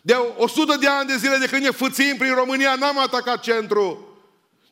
De 0.00 0.14
100 0.36 0.76
de 0.76 0.88
ani 0.88 1.08
de 1.08 1.16
zile 1.16 1.36
de 1.36 1.46
când 1.46 1.62
ne 1.62 1.70
fățim 1.70 2.16
prin 2.16 2.34
România, 2.34 2.74
n-am 2.74 2.98
atacat 2.98 3.40
centru. 3.40 4.18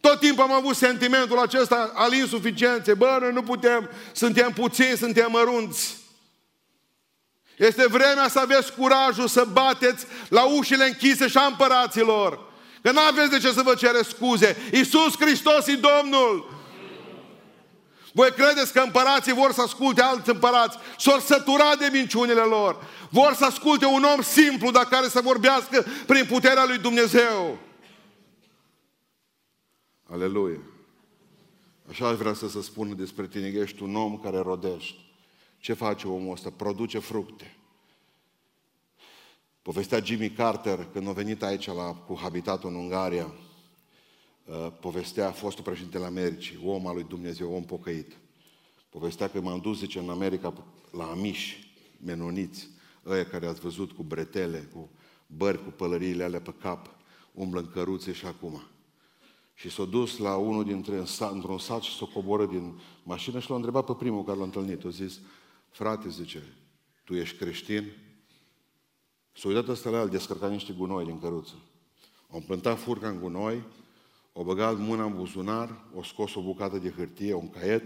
Tot 0.01 0.21
timpul 0.21 0.45
am 0.45 0.53
avut 0.53 0.77
sentimentul 0.77 1.39
acesta 1.39 1.93
al 1.95 2.13
insuficienței. 2.13 2.95
Bă, 2.95 3.17
noi 3.21 3.33
nu 3.33 3.43
putem, 3.43 3.91
suntem 4.13 4.53
puțini, 4.53 4.97
suntem 4.97 5.31
mărunți. 5.31 5.97
Este 7.57 7.87
vremea 7.87 8.29
să 8.29 8.39
aveți 8.39 8.73
curajul 8.75 9.29
să 9.29 9.47
bateți 9.53 10.07
la 10.29 10.45
ușile 10.45 10.85
închise 10.85 11.29
și 11.29 11.37
a 11.37 11.45
împăraților. 11.45 12.41
Că 12.83 12.93
nu 12.93 13.01
aveți 13.01 13.31
de 13.31 13.39
ce 13.39 13.53
să 13.53 13.63
vă 13.63 13.75
cere 13.75 14.03
scuze. 14.03 14.57
Iisus 14.73 15.17
Hristos 15.21 15.67
e 15.67 15.81
Domnul. 16.03 16.55
Voi 18.13 18.31
credeți 18.31 18.73
că 18.73 18.81
împărații 18.81 19.33
vor 19.33 19.53
să 19.53 19.63
asculte 19.63 20.03
alți 20.03 20.31
împărați? 20.31 20.79
S-or 20.99 21.21
sătura 21.21 21.77
de 21.79 21.89
minciunile 21.93 22.41
lor. 22.41 22.85
Vor 23.11 23.35
să 23.35 23.45
asculte 23.45 23.85
un 23.85 24.03
om 24.03 24.23
simplu, 24.23 24.71
dar 24.71 24.85
care 24.85 25.09
să 25.09 25.21
vorbească 25.21 25.85
prin 26.07 26.27
puterea 26.27 26.65
lui 26.65 26.79
Dumnezeu. 26.79 27.59
Aleluia. 30.11 30.61
Așa 31.91 32.09
aș 32.09 32.17
vrea 32.17 32.35
să 32.35 32.49
se 32.49 32.63
spună 32.63 32.95
despre 32.95 33.27
tine, 33.27 33.47
ești 33.47 33.83
un 33.83 33.97
om 33.97 34.19
care 34.19 34.39
rodești. 34.39 35.06
Ce 35.67 35.73
face 35.73 36.09
omul 36.09 36.33
ăsta? 36.33 36.51
Produce 36.51 36.99
fructe. 36.99 37.57
Povestea 39.63 40.01
Jimmy 40.01 40.31
Carter, 40.31 40.89
când 40.93 41.09
a 41.09 41.13
venit 41.13 41.43
aici 41.43 41.67
la, 41.67 41.95
cu 41.95 42.19
habitatul 42.19 42.69
în 42.71 42.75
Ungaria, 42.75 43.35
uh, 44.45 44.73
povestea 44.81 45.31
fostul 45.31 45.65
președinte 45.65 45.97
al 45.97 46.03
Americii, 46.05 46.61
om 46.65 46.87
al 46.87 46.95
lui 46.95 47.05
Dumnezeu, 47.09 47.55
om 47.55 47.65
pocăit. 47.65 48.17
Povestea 48.89 49.29
că 49.29 49.41
m-am 49.41 49.61
dus, 49.61 49.79
zice, 49.79 49.99
în 49.99 50.11
America 50.11 50.53
la 50.91 51.05
amiși, 51.05 51.75
menoniți, 52.05 52.69
ăia 53.07 53.27
care 53.27 53.47
ați 53.47 53.61
văzut 53.61 53.93
cu 53.93 54.03
bretele, 54.03 54.69
cu 54.73 54.89
bări, 55.27 55.65
cu 55.65 55.71
pălăriile 55.71 56.25
alea 56.25 56.41
pe 56.41 56.55
cap, 56.61 56.91
umblă 57.35 57.61
în 57.61 57.71
căruțe 57.71 58.13
și 58.13 58.27
acum. 58.27 58.63
Și 59.55 59.71
s-a 59.71 59.85
dus 59.85 60.19
la 60.19 60.37
unul 60.37 60.65
dintre, 60.65 61.03
într-un 61.33 61.59
sat 61.59 61.83
și 61.83 61.97
s-a 61.97 62.09
coborât 62.15 62.49
din 62.49 62.81
mașină 63.03 63.41
și 63.41 63.51
l-a 63.51 63.57
întrebat 63.57 63.85
pe 63.85 63.93
primul 63.93 64.25
care 64.25 64.39
l-a 64.39 64.45
întâlnit. 64.45 64.85
A 64.85 64.89
zis, 64.89 65.21
frate, 65.77 66.09
zice, 66.09 66.43
tu 67.05 67.15
ești 67.15 67.37
creștin? 67.37 67.93
S-a 69.33 69.49
uitat 69.49 69.69
ăsta 69.69 69.91
la 69.91 70.01
el, 70.01 70.09
descărcat 70.09 70.51
niște 70.51 70.73
gunoi 70.73 71.05
din 71.05 71.21
căruță. 71.21 71.55
Au 72.31 72.39
împlântat 72.39 72.79
furca 72.79 73.09
în 73.09 73.21
gunoi, 73.21 73.63
o 74.33 74.45
băgat 74.45 74.79
mâna 74.79 75.05
în 75.05 75.15
buzunar, 75.15 75.85
o 75.95 76.03
scos 76.03 76.35
o 76.35 76.43
bucată 76.43 76.79
de 76.79 76.91
hârtie, 76.91 77.35
un 77.35 77.51
caiet, 77.51 77.83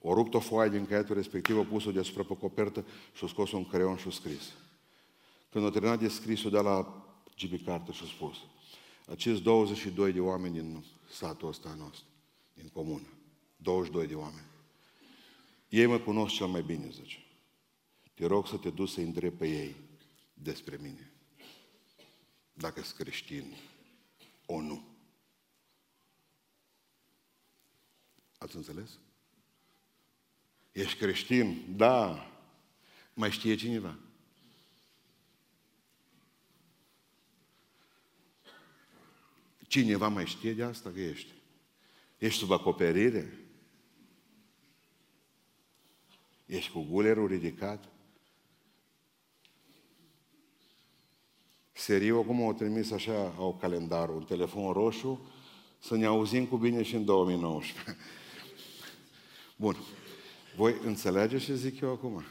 o 0.00 0.14
rupt 0.14 0.34
o 0.34 0.40
foaie 0.40 0.70
din 0.70 0.86
caietul 0.86 1.14
respectiv, 1.14 1.58
o 1.58 1.62
pus-o 1.62 1.92
deasupra 1.92 2.22
pe 2.22 2.36
copertă 2.36 2.84
și 3.12 3.24
o 3.24 3.26
scos 3.26 3.52
un 3.52 3.64
creion 3.64 3.96
și 3.96 4.06
o 4.06 4.10
scris. 4.10 4.52
Când 5.50 5.66
a 5.66 5.70
terminat 5.70 5.98
de 5.98 6.08
scris, 6.08 6.44
o 6.44 6.48
de 6.48 6.58
la 6.58 7.04
Gibi 7.36 7.58
Carter 7.58 7.94
și 7.94 8.02
a 8.04 8.06
spus, 8.06 8.36
acești 9.06 9.42
22 9.42 10.12
de 10.12 10.20
oameni 10.20 10.54
din 10.54 10.84
satul 11.10 11.48
ăsta 11.48 11.74
nostru, 11.78 12.04
din 12.54 12.68
comună, 12.72 13.06
22 13.56 14.06
de 14.06 14.14
oameni, 14.14 14.46
ei 15.68 15.86
mă 15.86 15.98
cunosc 15.98 16.34
cel 16.34 16.46
mai 16.46 16.62
bine, 16.62 16.88
zice. 16.90 17.16
Te 18.14 18.26
rog 18.26 18.46
să 18.46 18.56
te 18.56 18.70
duci 18.70 18.88
să 18.88 19.00
întrebi 19.00 19.36
pe 19.36 19.48
ei 19.48 19.76
despre 20.34 20.76
mine. 20.76 21.12
Dacă 22.52 22.82
sunt 22.82 22.96
creștin 22.96 23.56
o 24.46 24.60
nu. 24.60 24.88
Ați 28.38 28.56
înțeles? 28.56 28.98
Ești 30.72 30.98
creștin? 30.98 31.76
Da. 31.76 32.26
Mai 33.14 33.30
știe 33.30 33.54
cineva? 33.54 33.98
Cineva 39.68 40.08
mai 40.08 40.26
știe 40.26 40.52
de 40.52 40.62
asta 40.62 40.90
că 40.90 41.00
ești? 41.00 41.32
Ești 42.18 42.38
sub 42.38 42.50
acoperire? 42.50 43.38
Ești 46.46 46.70
cu 46.70 46.82
gulerul 46.82 47.26
ridicat? 47.26 47.88
Seriu, 51.82 52.18
acum 52.18 52.42
au 52.42 52.52
trimis 52.52 52.90
așa, 52.90 53.34
au 53.38 53.56
calendarul, 53.60 54.16
un 54.16 54.24
telefon 54.24 54.72
roșu, 54.72 55.26
să 55.78 55.96
ne 55.96 56.06
auzim 56.06 56.46
cu 56.46 56.56
bine 56.56 56.82
și 56.82 56.94
în 56.94 57.04
2019. 57.04 57.96
Bun. 59.56 59.76
Voi 60.56 60.74
înțelegeți 60.84 61.44
ce 61.44 61.54
zic 61.54 61.80
eu 61.80 61.90
acum? 61.90 62.22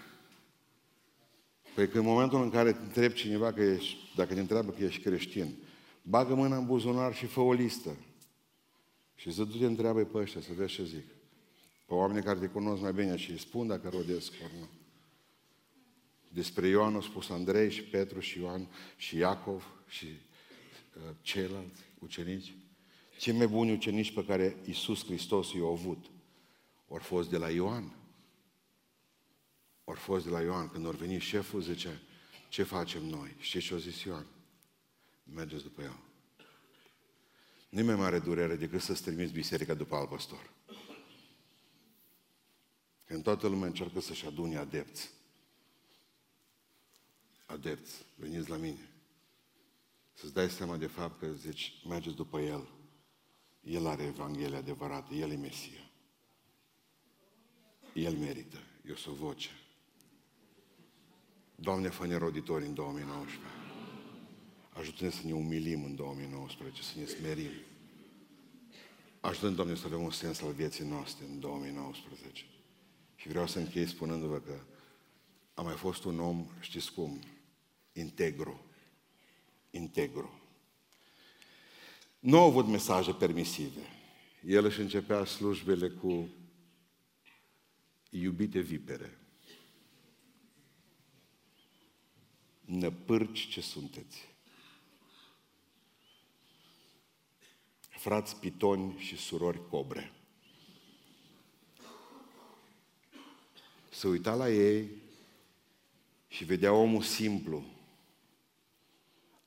Păi 1.75 1.87
că 1.87 1.97
în 1.97 2.05
momentul 2.05 2.41
în 2.41 2.49
care 2.49 2.71
te 2.71 2.79
întreb 2.83 3.11
cineva 3.11 3.53
că 3.53 3.61
ești, 3.61 3.97
dacă 4.15 4.33
te 4.33 4.39
întreabă 4.39 4.71
că 4.71 4.83
ești 4.83 5.01
creștin, 5.01 5.55
bagă 6.01 6.35
mâna 6.35 6.57
în 6.57 6.65
buzunar 6.65 7.15
și 7.15 7.25
fă 7.25 7.39
o 7.39 7.53
listă. 7.53 7.95
Și 9.15 9.31
să 9.31 9.43
du-te 9.43 9.65
întreabă 9.65 10.03
pe 10.03 10.17
ăștia, 10.17 10.41
să 10.41 10.49
vezi 10.55 10.73
ce 10.73 10.83
zic. 10.83 11.05
Pe 11.85 11.93
oamenii 11.93 12.23
care 12.23 12.39
te 12.39 12.47
cunosc 12.47 12.81
mai 12.81 12.93
bine 12.93 13.17
și 13.17 13.31
îi 13.31 13.39
spun 13.39 13.67
dacă 13.67 13.89
rodesc 13.89 14.33
ori 14.43 14.53
nu. 14.59 14.81
Despre 16.34 16.67
Ioan 16.67 16.96
a 16.96 17.02
spus 17.02 17.30
Andrei 17.30 17.72
și 17.72 17.84
Petru 17.84 18.20
și 18.20 18.39
Ioan 18.39 18.67
și 18.98 19.17
Iacov 19.17 19.65
și 19.88 20.06
uh, 20.06 21.15
ceilalți 21.22 21.82
ucenici. 22.00 22.54
Cei 23.17 23.34
mai 23.34 23.48
buni 23.48 23.72
ucenici 23.72 24.13
pe 24.13 24.26
care 24.26 24.56
Isus 24.65 25.06
Hristos 25.06 25.54
i-a 25.54 25.65
avut 25.65 26.06
au 26.89 26.98
fost 26.98 27.30
de 27.30 27.38
la 27.38 27.50
Ioan. 27.50 27.96
Au 29.84 29.94
fost 29.94 30.26
de 30.26 30.32
la 30.32 30.41
Ioan. 30.41 30.70
Când 30.70 30.86
au 30.86 30.91
venit 30.91 31.22
șeful, 31.22 31.62
zice, 31.62 32.02
ce 32.50 32.63
facem 32.63 33.06
noi? 33.06 33.36
Știți 33.39 33.65
ce 33.65 33.74
a 33.74 33.78
zis 33.78 34.02
Ioan? 34.02 34.26
Mergeți 35.24 35.63
după 35.63 35.82
el. 35.82 36.00
Nu 37.70 37.84
mai 37.84 37.96
mare 37.96 38.20
durere 38.20 38.56
decât 38.56 38.82
să-ți 38.82 39.04
trimiți 39.04 39.34
biserica 39.34 39.74
după 39.74 39.96
alt 39.96 40.10
păstor. 40.10 40.50
Când 43.06 43.24
toată 43.24 43.48
lumea 43.48 43.67
încearcă 43.67 44.00
să-și 44.00 44.26
adune 44.26 44.58
adepți 44.58 45.10
adepți, 47.51 48.05
veniți 48.15 48.49
la 48.49 48.55
mine. 48.55 48.89
Să-ți 50.13 50.33
dai 50.33 50.49
seama 50.49 50.77
de 50.77 50.87
fapt 50.87 51.19
că 51.19 51.27
zici, 51.33 51.73
mergeți 51.87 52.15
după 52.15 52.39
El. 52.39 52.67
El 53.61 53.87
are 53.87 54.03
Evanghelia 54.03 54.57
adevărată, 54.57 55.13
El 55.13 55.31
e 55.31 55.35
Mesia. 55.35 55.89
El 57.93 58.17
merită, 58.17 58.57
eu 58.87 58.95
sunt 58.95 59.15
voce. 59.15 59.49
Doamne, 61.55 61.89
fă-ne 61.89 62.15
roditori 62.15 62.65
în 62.65 62.73
2019. 62.73 63.49
Ajută-ne 64.69 65.09
să 65.09 65.21
ne 65.25 65.33
umilim 65.33 65.83
în 65.83 65.95
2019, 65.95 66.81
să 66.81 66.99
ne 66.99 67.05
smerim. 67.05 67.51
Ajută-ne, 69.19 69.55
Doamne, 69.55 69.75
să 69.75 69.85
avem 69.85 70.01
un 70.01 70.11
sens 70.11 70.41
al 70.41 70.51
vieții 70.51 70.87
noastre 70.87 71.25
în 71.25 71.39
2019. 71.39 72.45
Și 73.15 73.27
vreau 73.27 73.47
să 73.47 73.59
închei 73.59 73.87
spunându-vă 73.87 74.39
că 74.39 74.59
am 75.53 75.65
mai 75.65 75.75
fost 75.75 76.03
un 76.03 76.19
om, 76.19 76.47
știți 76.59 76.93
cum, 76.93 77.19
integru. 77.93 78.65
Integru. 79.69 80.41
Nu 82.19 82.38
au 82.38 82.47
avut 82.47 82.67
mesaje 82.67 83.13
permisive. 83.13 83.82
El 84.45 84.65
își 84.65 84.80
începea 84.80 85.25
slujbele 85.25 85.89
cu 85.89 86.30
iubite 88.10 88.60
vipere. 88.60 89.17
Năpârci 92.62 93.47
ce 93.47 93.62
sunteți. 93.62 94.30
Frați 97.89 98.36
pitoni 98.39 98.97
și 98.97 99.17
surori 99.17 99.67
cobre. 99.67 100.12
Să 103.89 104.08
uita 104.08 104.34
la 104.34 104.49
ei 104.49 104.89
și 106.27 106.43
vedea 106.43 106.73
omul 106.73 107.01
simplu, 107.01 107.65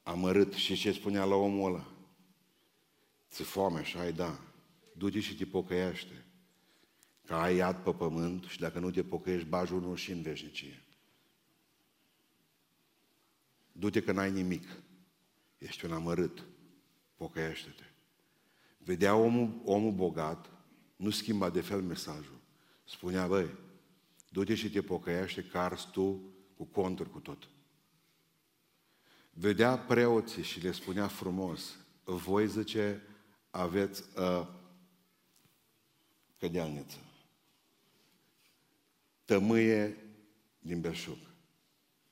amărât. 0.05 0.53
Și 0.53 0.75
ce 0.75 0.93
spunea 0.93 1.25
la 1.25 1.35
omul 1.35 1.73
ăla? 1.73 1.87
Ți 3.31 3.43
foame, 3.43 3.79
așa 3.79 4.01
ai 4.01 4.13
da. 4.13 4.41
Du-te 4.97 5.21
și 5.21 5.37
te 5.37 5.45
pocăiește. 5.45 6.25
Că 7.27 7.35
ai 7.35 7.57
iad 7.57 7.77
pe 7.77 7.93
pământ 7.93 8.45
și 8.45 8.59
dacă 8.59 8.79
nu 8.79 8.91
te 8.91 9.03
pocăiești, 9.03 9.49
bagi 9.49 9.73
unul 9.73 9.97
și 9.97 10.13
în 10.13 10.23
veșnicie. 10.23 10.83
Du-te 13.73 14.03
că 14.03 14.13
n-ai 14.13 14.31
nimic. 14.31 14.69
Ești 15.59 15.85
un 15.85 15.93
amărât. 15.93 16.45
Pocăiește-te. 17.17 17.85
Vedea 18.79 19.17
omul, 19.17 19.61
omul 19.65 19.93
bogat, 19.93 20.51
nu 20.97 21.11
schimba 21.11 21.51
de 21.51 21.61
fel 21.61 21.83
mesajul. 21.83 22.41
Spunea, 22.85 23.27
băi, 23.27 23.51
Du-te 24.35 24.55
și 24.55 24.71
te 24.71 24.83
pocăiește 24.83 25.43
că 25.43 25.59
arzi 25.59 25.91
tu 25.91 26.21
cu 26.57 26.65
conturi 26.65 27.11
cu 27.11 27.19
tot. 27.19 27.49
Vedea 29.37 29.79
preoții 29.79 30.43
și 30.43 30.61
le 30.61 30.73
spunea 30.73 31.07
frumos, 31.07 31.77
voi, 32.05 32.49
zice, 32.49 33.03
aveți 33.51 34.03
uh, 34.17 34.49
cădealniță. 36.39 36.99
Tămâie 39.25 39.97
din 40.59 40.81
belșug. 40.81 41.19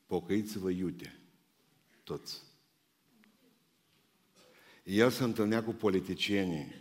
Pocăiți-vă 0.06 0.70
iute, 0.70 1.18
toți. 2.04 2.42
El 4.84 5.10
se 5.10 5.22
întâlnea 5.22 5.64
cu 5.64 5.72
politicienii, 5.72 6.72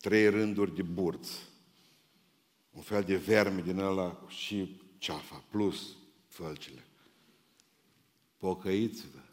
trei 0.00 0.28
rânduri 0.28 0.74
de 0.74 0.82
burți, 0.82 1.48
un 2.70 2.82
fel 2.82 3.02
de 3.02 3.16
verme 3.16 3.62
din 3.62 3.78
ăla 3.78 4.24
și 4.28 4.80
ceafa, 4.98 5.44
plus 5.50 5.96
fălcile. 6.26 6.84
Pocăiți-vă. 8.36 9.27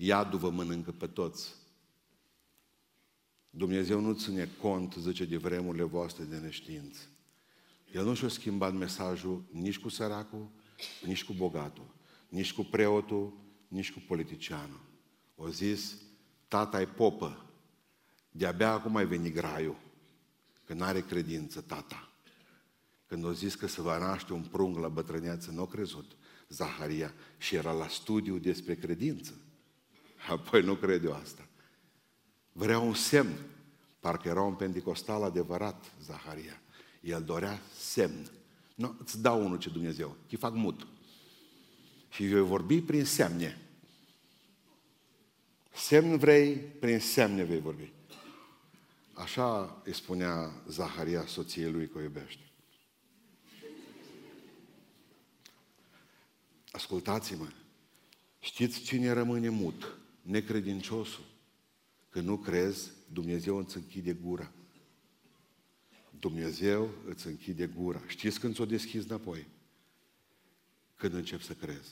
Iadul 0.00 0.38
vă 0.38 0.50
mănâncă 0.50 0.90
pe 0.90 1.06
toți. 1.06 1.54
Dumnezeu 3.50 4.00
nu 4.00 4.12
ține 4.12 4.48
cont, 4.60 4.94
zice, 4.98 5.24
de 5.24 5.36
vremurile 5.36 5.82
voastre 5.82 6.24
de 6.24 6.36
neștiință. 6.36 7.00
El 7.92 8.04
nu 8.04 8.14
și-a 8.14 8.28
schimbat 8.28 8.74
mesajul 8.74 9.44
nici 9.50 9.78
cu 9.78 9.88
săracul, 9.88 10.48
nici 11.04 11.24
cu 11.24 11.32
bogatul, 11.32 11.94
nici 12.28 12.52
cu 12.52 12.62
preotul, 12.62 13.32
nici 13.68 13.92
cu 13.92 14.02
politicianul. 14.06 14.80
O 15.36 15.48
zis, 15.48 15.94
tata 16.48 16.80
e 16.80 16.86
popă, 16.86 17.46
de-abia 18.30 18.72
acum 18.72 18.96
ai 18.96 19.06
venit 19.06 19.34
graiul, 19.34 19.80
că 20.64 20.74
nu 20.74 20.84
are 20.84 21.00
credință 21.00 21.60
tata. 21.60 22.12
Când 23.06 23.24
o 23.24 23.32
zis 23.32 23.54
că 23.54 23.66
se 23.66 23.82
va 23.82 23.98
naște 23.98 24.32
un 24.32 24.42
prung 24.42 24.76
la 24.76 24.88
bătrâneață, 24.88 25.50
nu 25.50 25.62
a 25.62 25.66
crezut 25.66 26.16
Zaharia 26.48 27.14
și 27.38 27.54
era 27.54 27.72
la 27.72 27.88
studiu 27.88 28.38
despre 28.38 28.74
credință. 28.74 29.32
Apoi 30.28 30.62
nu 30.62 30.74
cred 30.74 31.04
eu 31.04 31.14
asta. 31.14 31.48
Vrea 32.52 32.78
un 32.78 32.94
semn. 32.94 33.38
Parcă 34.00 34.28
era 34.28 34.42
un 34.42 34.54
pentecostal 34.54 35.22
adevărat, 35.22 35.84
Zaharia. 36.02 36.60
El 37.00 37.22
dorea 37.22 37.60
semn. 37.78 38.30
Nu, 38.74 38.96
îți 38.98 39.22
dau 39.22 39.44
unul 39.44 39.58
ce 39.58 39.70
Dumnezeu. 39.70 40.16
Te 40.26 40.36
fac 40.36 40.54
mut. 40.54 40.86
Și 42.10 42.28
voi 42.28 42.40
vorbi 42.40 42.80
prin 42.80 43.04
semne. 43.04 43.62
Semn 45.74 46.18
vrei, 46.18 46.56
prin 46.56 47.00
semne 47.00 47.42
vei 47.42 47.60
vorbi. 47.60 47.92
Așa 49.12 49.80
îi 49.84 49.94
spunea 49.94 50.52
Zaharia 50.68 51.26
soției 51.26 51.70
lui 51.70 51.88
că 51.88 51.98
o 51.98 52.00
iubește. 52.00 52.42
Ascultați-mă, 56.70 57.48
știți 58.40 58.80
cine 58.80 59.12
rămâne 59.12 59.48
mut? 59.48 59.98
Necredinciosul. 60.28 61.24
Când 62.08 62.26
nu 62.26 62.36
crezi, 62.36 62.90
Dumnezeu 63.12 63.56
îți 63.56 63.76
închide 63.76 64.12
gura. 64.12 64.52
Dumnezeu 66.18 66.90
îți 67.06 67.26
închide 67.26 67.66
gura. 67.66 68.02
Știți 68.06 68.40
când 68.40 68.54
ți-o 68.54 68.64
deschizi 68.64 69.06
înapoi? 69.06 69.46
Când 70.96 71.14
încep 71.14 71.40
să 71.40 71.52
crezi. 71.52 71.90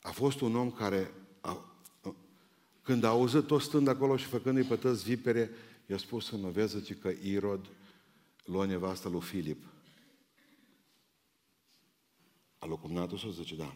A 0.00 0.10
fost 0.10 0.40
un 0.40 0.56
om 0.56 0.70
care, 0.70 1.14
a, 1.40 1.74
a, 2.02 2.14
când 2.82 3.04
a 3.04 3.08
auzit 3.08 3.46
tot 3.46 3.60
stând 3.60 3.88
acolo 3.88 4.16
și 4.16 4.26
făcându-i 4.26 4.64
pe 4.64 4.76
tăți 4.76 5.04
vipere, 5.04 5.50
i-a 5.86 5.96
spus 5.96 6.30
în 6.30 6.40
noveză 6.40 6.80
că 7.00 7.08
Irod 7.22 7.66
lua 8.44 8.64
nevastă 8.64 9.08
lui 9.08 9.20
Filip. 9.20 9.64
A 12.58 12.66
locumnatul 12.66 13.18
să 13.18 13.28
zice, 13.30 13.56
da. 13.56 13.74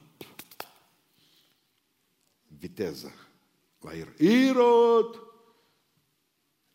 Viteză 2.59 3.13
la 3.81 3.93
Irod. 3.93 4.19
Irod! 4.19 5.23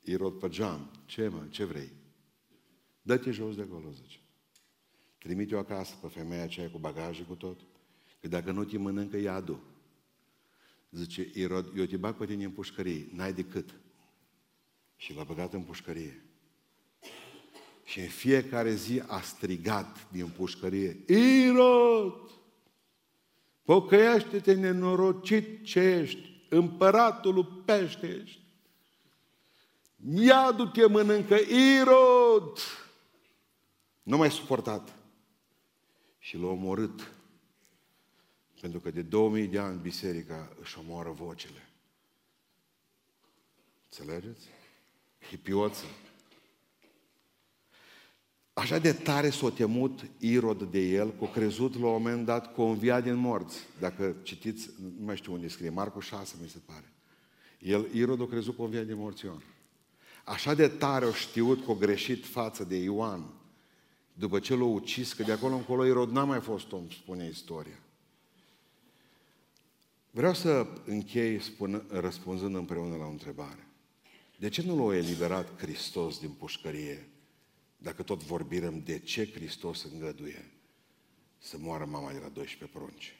Irod 0.01 0.39
pe 0.39 0.49
geam. 0.49 0.91
Ce 1.05 1.27
mă? 1.27 1.45
Ce 1.49 1.63
vrei? 1.63 1.91
Dă-te 3.01 3.31
jos 3.31 3.55
de 3.55 3.61
acolo, 3.61 3.91
zice. 3.91 4.19
Trimite-o 5.17 5.57
acasă 5.57 5.95
pe 6.01 6.07
femeia 6.07 6.43
aceea 6.43 6.69
cu 6.69 6.77
bagaje, 6.77 7.23
cu 7.23 7.35
tot. 7.35 7.59
Că 8.19 8.27
dacă 8.27 8.51
nu 8.51 8.63
te 8.63 8.77
mănâncă 8.77 9.17
iadul, 9.17 9.59
zice 10.91 11.31
Irod, 11.33 11.77
eu 11.77 11.85
te 11.85 11.97
bag 11.97 12.15
pe 12.15 12.25
tine 12.25 12.43
în 12.43 12.51
pușcărie, 12.51 13.07
n-ai 13.11 13.33
decât. 13.33 13.79
Și 14.95 15.13
l-a 15.13 15.23
băgat 15.23 15.53
în 15.53 15.63
pușcărie. 15.63 16.25
Și 17.83 17.99
în 17.99 18.07
fiecare 18.07 18.75
zi 18.75 19.01
a 19.07 19.21
strigat 19.21 20.11
din 20.11 20.27
pușcărie, 20.27 21.03
Irod! 21.07 22.40
Pocăiește-te 23.63 24.53
nenorocit 24.53 25.65
ce 25.65 25.79
ești, 25.79 26.45
împăratul 26.49 27.33
lui 27.33 27.47
pește 27.65 28.21
ești. 28.23 28.39
Iadul 30.05 30.67
te 30.67 30.85
mănâncă, 30.85 31.35
Irod! 31.79 32.57
Nu 34.03 34.17
mai 34.17 34.31
suportat. 34.31 34.95
Și 36.19 36.37
l-a 36.37 36.47
omorât. 36.47 37.11
Pentru 38.61 38.79
că 38.79 38.91
de 38.91 39.01
2000 39.01 39.47
de 39.47 39.59
ani 39.59 39.79
biserica 39.81 40.55
își 40.61 40.77
omoară 40.79 41.09
vocile. 41.09 41.69
Înțelegeți? 43.89 44.47
Hipioță. 45.29 45.85
Așa 48.53 48.79
de 48.79 48.93
tare 48.93 49.29
s-a 49.29 49.49
temut 49.49 49.99
Irod 50.17 50.63
de 50.63 50.79
el, 50.79 51.11
că 51.11 51.23
a 51.23 51.31
crezut 51.31 51.79
la 51.79 51.85
un 51.85 51.91
moment 51.91 52.25
dat 52.25 52.53
că 52.53 52.61
o 52.61 52.65
învia 52.65 53.01
din 53.01 53.15
morți. 53.15 53.57
Dacă 53.79 54.15
citiți, 54.23 54.69
nu 54.97 55.05
mai 55.05 55.15
știu 55.15 55.33
unde 55.33 55.47
scrie, 55.47 55.69
Marcu 55.69 55.99
6 55.99 56.35
mi 56.41 56.49
se 56.49 56.57
pare. 56.65 56.93
El, 57.59 57.87
Irod 57.93 58.21
a 58.21 58.25
crezut 58.25 58.55
că 58.55 58.61
o 58.61 58.65
învia 58.65 58.83
din 58.83 58.97
morți 58.97 59.25
Ion. 59.25 59.43
Așa 60.25 60.53
de 60.53 60.67
tare 60.67 61.05
o 61.05 61.11
știut 61.11 61.65
că 61.65 61.71
o 61.71 61.75
greșit 61.75 62.25
față 62.25 62.63
de 62.63 62.75
Ioan, 62.75 63.25
după 64.13 64.39
ce 64.39 64.55
l-a 64.55 64.63
ucis, 64.63 65.13
că 65.13 65.23
de 65.23 65.31
acolo 65.31 65.55
încolo 65.55 65.85
Irod 65.85 66.11
n-a 66.11 66.23
mai 66.23 66.39
fost 66.39 66.71
om, 66.71 66.89
spune 66.89 67.27
istoria. 67.27 67.79
Vreau 70.11 70.33
să 70.33 70.67
închei 70.85 71.41
spun, 71.41 71.83
răspunzând 71.89 72.55
împreună 72.55 72.95
la 72.95 73.05
o 73.05 73.09
întrebare. 73.09 73.67
De 74.37 74.49
ce 74.49 74.61
nu 74.61 74.87
l-a 74.87 74.95
eliberat 74.95 75.61
Hristos 75.61 76.19
din 76.19 76.29
pușcărie? 76.29 77.10
Dacă 77.83 78.03
tot 78.03 78.23
vorbim 78.23 78.81
de 78.85 78.99
ce 78.99 79.31
Hristos 79.31 79.83
îngăduie 79.83 80.51
să 81.37 81.57
moară 81.59 81.85
mama 81.85 82.11
de 82.11 82.19
la 82.21 82.27
12 82.27 82.77
prunci. 82.77 83.15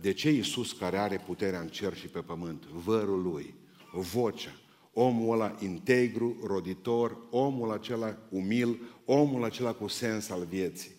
De 0.00 0.12
ce 0.12 0.30
Iisus, 0.30 0.72
care 0.72 0.98
are 0.98 1.18
puterea 1.18 1.60
în 1.60 1.68
cer 1.68 1.96
și 1.96 2.06
pe 2.06 2.20
pământ, 2.20 2.64
vărul 2.64 3.22
lui, 3.22 3.54
vocea, 3.92 4.60
omul 4.92 5.32
ăla 5.32 5.56
integru, 5.60 6.36
roditor, 6.42 7.26
omul 7.30 7.70
acela 7.70 8.18
umil, 8.30 8.80
omul 9.04 9.44
acela 9.44 9.72
cu 9.72 9.86
sens 9.86 10.28
al 10.28 10.44
vieții. 10.44 10.92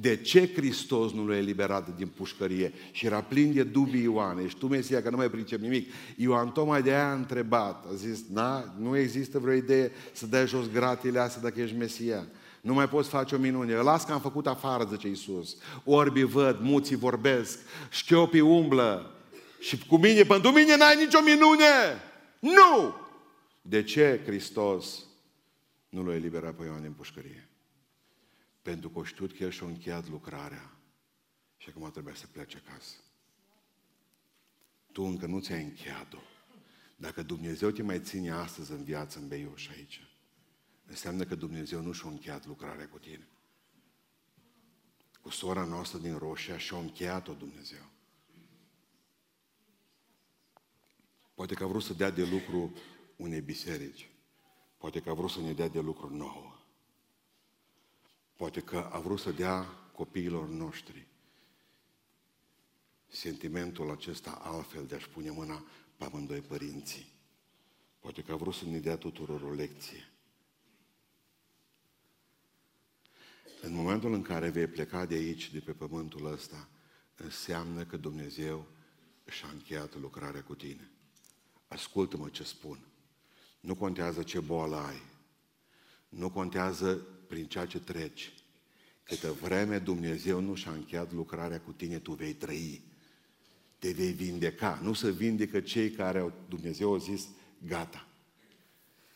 De 0.00 0.16
ce 0.16 0.52
Hristos 0.54 1.12
nu 1.12 1.26
l-a 1.26 1.36
eliberat 1.36 1.96
din 1.96 2.06
pușcărie? 2.06 2.72
Și 2.90 3.06
era 3.06 3.20
plin 3.20 3.52
de 3.52 3.62
dubii 3.62 4.02
Ioan. 4.02 4.38
Ești 4.38 4.58
tu, 4.58 4.66
Mesia, 4.66 5.02
că 5.02 5.10
nu 5.10 5.16
mai 5.16 5.30
pricep 5.30 5.60
nimic. 5.60 5.92
Ioan 6.16 6.52
tocmai 6.52 6.82
de 6.82 6.90
aia 6.90 7.10
a 7.10 7.14
întrebat. 7.14 7.84
A 7.90 7.94
zis, 7.94 8.24
na, 8.32 8.74
nu 8.78 8.96
există 8.96 9.38
vreo 9.38 9.54
idee 9.54 9.92
să 10.12 10.26
dai 10.26 10.46
jos 10.46 10.70
gratile 10.70 11.18
astea 11.18 11.42
dacă 11.42 11.60
ești 11.60 11.76
Mesia. 11.76 12.26
Nu 12.60 12.74
mai 12.74 12.88
poți 12.88 13.08
face 13.08 13.34
o 13.34 13.38
minune. 13.38 13.74
Las 13.74 14.04
că 14.04 14.12
am 14.12 14.20
făcut 14.20 14.46
afară, 14.46 14.88
zice 14.90 15.08
Iisus. 15.08 15.56
Orbii 15.84 16.24
văd, 16.24 16.58
muții 16.60 16.96
vorbesc, 16.96 17.58
șchiopii 17.90 18.40
umblă. 18.40 19.14
Și 19.58 19.86
cu 19.86 19.96
mine, 19.96 20.22
pentru 20.22 20.50
mine 20.50 20.76
n-ai 20.76 20.96
nicio 20.96 21.18
minune. 21.24 22.02
Nu! 22.38 22.94
De 23.62 23.82
ce 23.82 24.20
Hristos 24.24 25.04
nu 25.88 26.04
l-a 26.04 26.14
eliberat 26.14 26.54
pe 26.54 26.64
Ioan 26.64 26.80
din 26.80 26.92
pușcărie? 26.92 27.48
Pentru 28.64 28.90
că 28.90 29.04
știut 29.04 29.36
că 29.36 29.42
el 29.42 29.50
și-a 29.50 29.66
încheiat 29.66 30.08
lucrarea 30.08 30.76
și 31.56 31.68
acum 31.68 31.90
trebuie 31.90 32.14
să 32.14 32.26
plece 32.26 32.62
acasă. 32.66 32.96
Tu 34.92 35.02
încă 35.02 35.26
nu 35.26 35.40
ți-ai 35.40 35.62
încheiat-o. 35.62 36.18
Dacă 36.96 37.22
Dumnezeu 37.22 37.70
te 37.70 37.82
mai 37.82 38.00
ține 38.00 38.30
astăzi 38.30 38.72
în 38.72 38.84
viață, 38.84 39.18
în 39.18 39.28
Beiuș 39.28 39.68
aici, 39.68 40.00
înseamnă 40.86 41.24
că 41.24 41.34
Dumnezeu 41.34 41.80
nu 41.82 41.92
și-a 41.92 42.08
încheiat 42.08 42.46
lucrarea 42.46 42.88
cu 42.88 42.98
tine. 42.98 43.28
Cu 45.22 45.30
sora 45.30 45.64
noastră 45.64 45.98
din 45.98 46.16
Roșia 46.16 46.58
și-a 46.58 46.76
încheiat-o 46.76 47.34
Dumnezeu. 47.34 47.84
Poate 51.34 51.54
că 51.54 51.64
a 51.64 51.66
vrut 51.66 51.82
să 51.82 51.94
dea 51.94 52.10
de 52.10 52.24
lucru 52.24 52.74
unei 53.16 53.40
biserici. 53.40 54.10
Poate 54.78 55.00
că 55.00 55.10
a 55.10 55.14
vrut 55.14 55.30
să 55.30 55.40
ne 55.40 55.52
dea 55.52 55.68
de 55.68 55.80
lucru 55.80 56.16
nouă. 56.16 56.63
Poate 58.36 58.60
că 58.60 58.88
a 58.92 58.98
vrut 58.98 59.18
să 59.18 59.32
dea 59.32 59.62
copiilor 59.92 60.48
noștri 60.48 61.06
sentimentul 63.14 63.90
acesta 63.90 64.30
altfel 64.30 64.86
de 64.86 64.94
a-și 64.94 65.08
pune 65.08 65.30
mâna 65.30 65.64
pe 65.96 66.04
amândoi 66.04 66.40
părinții. 66.40 67.12
Poate 67.98 68.22
că 68.22 68.32
a 68.32 68.36
vrut 68.36 68.54
să 68.54 68.64
ne 68.64 68.78
dea 68.78 68.96
tuturor 68.96 69.42
o 69.42 69.52
lecție. 69.52 70.08
În 73.60 73.74
momentul 73.74 74.12
în 74.12 74.22
care 74.22 74.48
vei 74.48 74.66
pleca 74.66 75.06
de 75.06 75.14
aici, 75.14 75.52
de 75.52 75.60
pe 75.60 75.72
pământul 75.72 76.32
ăsta, 76.32 76.68
înseamnă 77.16 77.84
că 77.84 77.96
Dumnezeu 77.96 78.66
și-a 79.28 79.48
încheiat 79.48 79.94
lucrarea 79.94 80.42
cu 80.42 80.54
tine. 80.54 80.90
Ascultă-mă 81.68 82.28
ce 82.28 82.42
spun. 82.42 82.78
Nu 83.60 83.74
contează 83.74 84.22
ce 84.22 84.40
boală 84.40 84.76
ai. 84.76 85.02
Nu 86.08 86.30
contează 86.30 87.06
prin 87.26 87.46
ceea 87.46 87.66
ce 87.66 87.80
treci. 87.80 88.32
Câtă 89.02 89.32
vreme 89.32 89.78
Dumnezeu 89.78 90.40
nu 90.40 90.54
și-a 90.54 90.70
încheiat 90.70 91.12
lucrarea 91.12 91.60
cu 91.60 91.72
tine, 91.72 91.98
tu 91.98 92.12
vei 92.12 92.32
trăi. 92.32 92.82
Te 93.78 93.92
vei 93.92 94.12
vindeca. 94.12 94.80
Nu 94.82 94.92
să 94.92 95.10
vindecă 95.10 95.60
cei 95.60 95.90
care 95.90 96.18
au, 96.18 96.32
Dumnezeu 96.48 96.94
a 96.94 96.98
zis, 96.98 97.28
gata. 97.66 98.08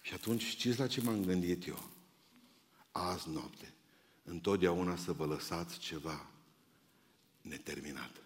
Și 0.02 0.14
atunci 0.14 0.42
știți 0.42 0.78
la 0.78 0.86
ce 0.86 1.00
m-am 1.00 1.24
gândit 1.24 1.66
eu? 1.66 1.88
Azi 2.90 3.30
noapte. 3.30 3.72
Întotdeauna 4.24 4.96
să 4.96 5.12
vă 5.12 5.26
lăsați 5.26 5.78
ceva 5.78 6.30
neterminat. 7.40 8.22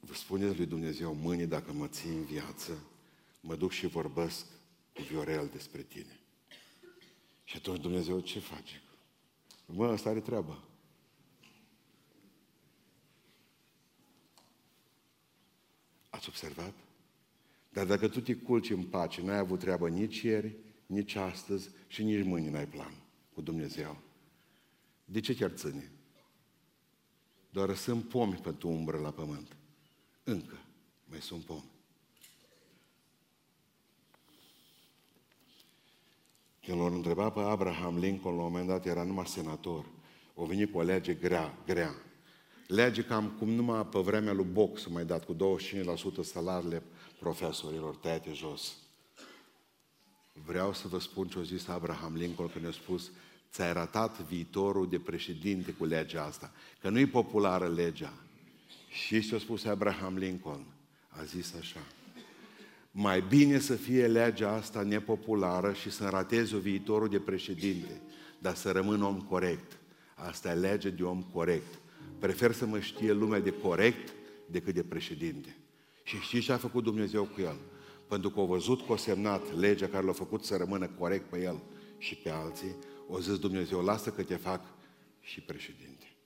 Vă 0.00 0.14
spuneți 0.14 0.56
lui 0.56 0.66
Dumnezeu, 0.66 1.14
mâine 1.14 1.46
dacă 1.46 1.72
mă 1.72 1.88
ții 1.88 2.10
în 2.10 2.24
viață, 2.24 2.78
mă 3.40 3.56
duc 3.56 3.70
și 3.70 3.86
vorbesc 3.86 4.46
cu 4.92 5.02
Viorel 5.02 5.48
despre 5.52 5.82
tine. 5.82 6.18
Și 7.44 7.56
atunci 7.56 7.80
Dumnezeu 7.80 8.20
ce 8.20 8.38
face? 8.38 8.82
Mă, 9.66 9.92
ăsta 9.92 10.08
are 10.08 10.20
treabă. 10.20 10.64
Ați 16.10 16.28
observat? 16.28 16.74
Dar 17.72 17.86
dacă 17.86 18.08
tu 18.08 18.20
te 18.20 18.34
culci 18.34 18.70
în 18.70 18.82
pace, 18.84 19.22
n-ai 19.22 19.38
avut 19.38 19.58
treabă 19.58 19.88
nici 19.88 20.20
ieri, 20.20 20.56
nici 20.86 21.14
astăzi 21.14 21.70
și 21.86 22.02
nici 22.02 22.24
mâine 22.24 22.50
n-ai 22.50 22.68
plan 22.68 22.94
cu 23.34 23.40
Dumnezeu. 23.40 23.96
De 25.04 25.20
ce 25.20 25.34
chiar 25.34 25.50
ține? 25.50 25.92
Doar 27.50 27.74
sunt 27.74 28.08
pomi 28.08 28.34
pentru 28.34 28.68
umbră 28.68 28.98
la 28.98 29.10
pământ. 29.10 29.56
Încă 30.24 30.58
mai 31.04 31.20
sunt 31.20 31.44
pomi. 31.44 31.73
Când 36.64 36.78
l-au 36.78 36.94
întrebat 36.94 37.32
pe 37.32 37.40
Abraham 37.40 37.98
Lincoln, 37.98 38.36
la 38.36 38.42
un 38.42 38.50
moment 38.50 38.68
dat 38.68 38.86
era 38.86 39.02
numai 39.02 39.26
senator. 39.26 39.84
O 40.34 40.44
venit 40.44 40.72
cu 40.72 40.78
o 40.78 40.82
lege 40.82 41.14
grea, 41.14 41.58
grea. 41.66 41.94
Lege 42.66 43.02
cam 43.02 43.34
cum 43.38 43.48
numai 43.48 43.86
pe 43.86 43.98
vremea 43.98 44.32
lui 44.32 44.46
Boc 44.52 44.78
să 44.78 44.88
mai 44.90 45.04
dat 45.04 45.24
cu 45.24 45.36
25% 45.36 45.36
salariile 46.22 46.82
profesorilor 47.18 47.96
tăiate 47.96 48.32
jos. 48.32 48.76
Vreau 50.46 50.72
să 50.72 50.88
vă 50.88 50.98
spun 50.98 51.28
ce 51.28 51.38
a 51.38 51.42
zis 51.42 51.68
Abraham 51.68 52.14
Lincoln 52.14 52.48
când 52.48 52.66
a 52.66 52.70
spus 52.70 53.10
ți-ai 53.52 53.72
ratat 53.72 54.20
viitorul 54.20 54.88
de 54.88 54.98
președinte 54.98 55.72
cu 55.72 55.84
legea 55.84 56.24
asta, 56.24 56.52
că 56.80 56.88
nu 56.88 56.98
e 56.98 57.06
populară 57.06 57.68
legea. 57.68 58.12
Și 58.88 59.28
ce 59.28 59.34
a 59.34 59.38
spus 59.38 59.64
Abraham 59.64 60.16
Lincoln? 60.16 60.64
A 61.08 61.24
zis 61.24 61.54
așa, 61.58 61.80
mai 62.96 63.20
bine 63.28 63.58
să 63.58 63.74
fie 63.74 64.06
legea 64.06 64.52
asta 64.52 64.82
nepopulară 64.82 65.72
și 65.72 65.90
să 65.90 66.08
ratezi 66.08 66.54
o 66.54 66.58
viitorul 66.58 67.08
de 67.08 67.18
președinte, 67.18 68.00
dar 68.38 68.54
să 68.54 68.70
rămân 68.70 69.02
om 69.02 69.20
corect. 69.20 69.78
Asta 70.14 70.50
e 70.50 70.54
lege 70.54 70.90
de 70.90 71.02
om 71.02 71.22
corect. 71.22 71.78
Prefer 72.18 72.52
să 72.52 72.66
mă 72.66 72.80
știe 72.80 73.12
lumea 73.12 73.40
de 73.40 73.50
corect 73.50 74.12
decât 74.50 74.74
de 74.74 74.82
președinte. 74.82 75.56
Și 76.02 76.16
știți 76.16 76.44
ce 76.44 76.52
a 76.52 76.56
făcut 76.56 76.82
Dumnezeu 76.82 77.24
cu 77.24 77.40
el? 77.40 77.56
Pentru 78.08 78.30
că 78.30 78.40
a 78.40 78.44
văzut 78.44 78.86
că 78.86 78.92
a 78.92 78.96
semnat 78.96 79.56
legea 79.56 79.86
care 79.86 80.04
l-a 80.04 80.12
făcut 80.12 80.44
să 80.44 80.56
rămână 80.56 80.86
corect 80.98 81.30
pe 81.30 81.42
el 81.42 81.62
și 81.98 82.16
pe 82.16 82.30
alții, 82.30 82.76
o 83.08 83.20
zis 83.20 83.38
Dumnezeu, 83.38 83.84
lasă 83.84 84.10
că 84.10 84.22
te 84.22 84.36
fac 84.36 84.60
și 85.20 85.40
președinte. 85.40 86.16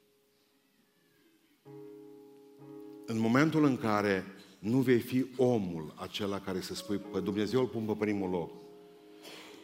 În 3.06 3.18
momentul 3.18 3.64
în 3.64 3.76
care 3.76 4.24
nu 4.58 4.78
vei 4.78 4.98
fi 4.98 5.26
omul 5.36 5.94
acela 5.96 6.40
care 6.40 6.60
să 6.60 6.74
spui, 6.74 6.96
pe 6.96 7.20
Dumnezeu 7.20 7.60
îl 7.60 7.66
pun 7.66 7.84
pe 7.84 7.92
primul 7.98 8.30
loc. 8.30 8.50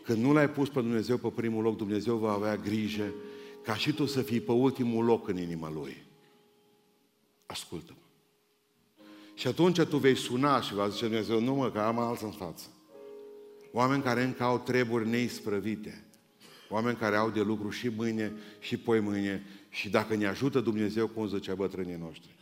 Când 0.04 0.22
nu 0.22 0.32
l-ai 0.32 0.50
pus 0.50 0.68
pe 0.68 0.80
Dumnezeu 0.80 1.16
pe 1.16 1.28
primul 1.28 1.62
loc, 1.62 1.76
Dumnezeu 1.76 2.16
va 2.16 2.32
avea 2.32 2.56
grijă 2.56 3.14
ca 3.62 3.74
și 3.74 3.92
tu 3.92 4.06
să 4.06 4.22
fii 4.22 4.40
pe 4.40 4.52
ultimul 4.52 5.04
loc 5.04 5.28
în 5.28 5.38
inima 5.38 5.70
Lui. 5.70 5.96
Ascultă-mă. 7.46 7.98
Și 9.34 9.46
atunci 9.46 9.80
tu 9.80 9.96
vei 9.96 10.16
suna 10.16 10.60
și 10.60 10.74
va 10.74 10.88
zice 10.88 11.04
Dumnezeu, 11.04 11.40
nu 11.40 11.54
mă, 11.54 11.70
că 11.70 11.78
am 11.78 11.98
alții 11.98 12.26
în 12.26 12.32
față. 12.32 12.66
Oameni 13.72 14.02
care 14.02 14.22
încă 14.22 14.42
au 14.42 14.58
treburi 14.58 15.08
neisprăvite. 15.08 16.04
Oameni 16.68 16.96
care 16.96 17.16
au 17.16 17.30
de 17.30 17.40
lucru 17.40 17.70
și 17.70 17.88
mâine 17.88 18.32
și 18.58 18.76
poi 18.76 19.00
mâine. 19.00 19.42
Și 19.70 19.90
dacă 19.90 20.14
ne 20.14 20.26
ajută 20.26 20.60
Dumnezeu, 20.60 21.08
cum 21.08 21.28
zicea 21.28 21.54
bătrânii 21.54 21.96
noștri, 22.00 22.33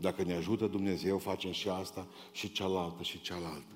dacă 0.00 0.22
ne 0.22 0.34
ajută 0.34 0.66
Dumnezeu, 0.66 1.18
facem 1.18 1.52
și 1.52 1.68
asta, 1.68 2.08
și 2.32 2.52
cealaltă, 2.52 3.02
și 3.02 3.20
cealaltă. 3.20 3.74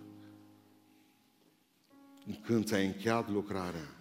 Când 2.44 2.66
ți-ai 2.66 2.86
încheiat 2.86 3.30
lucrarea, 3.30 3.96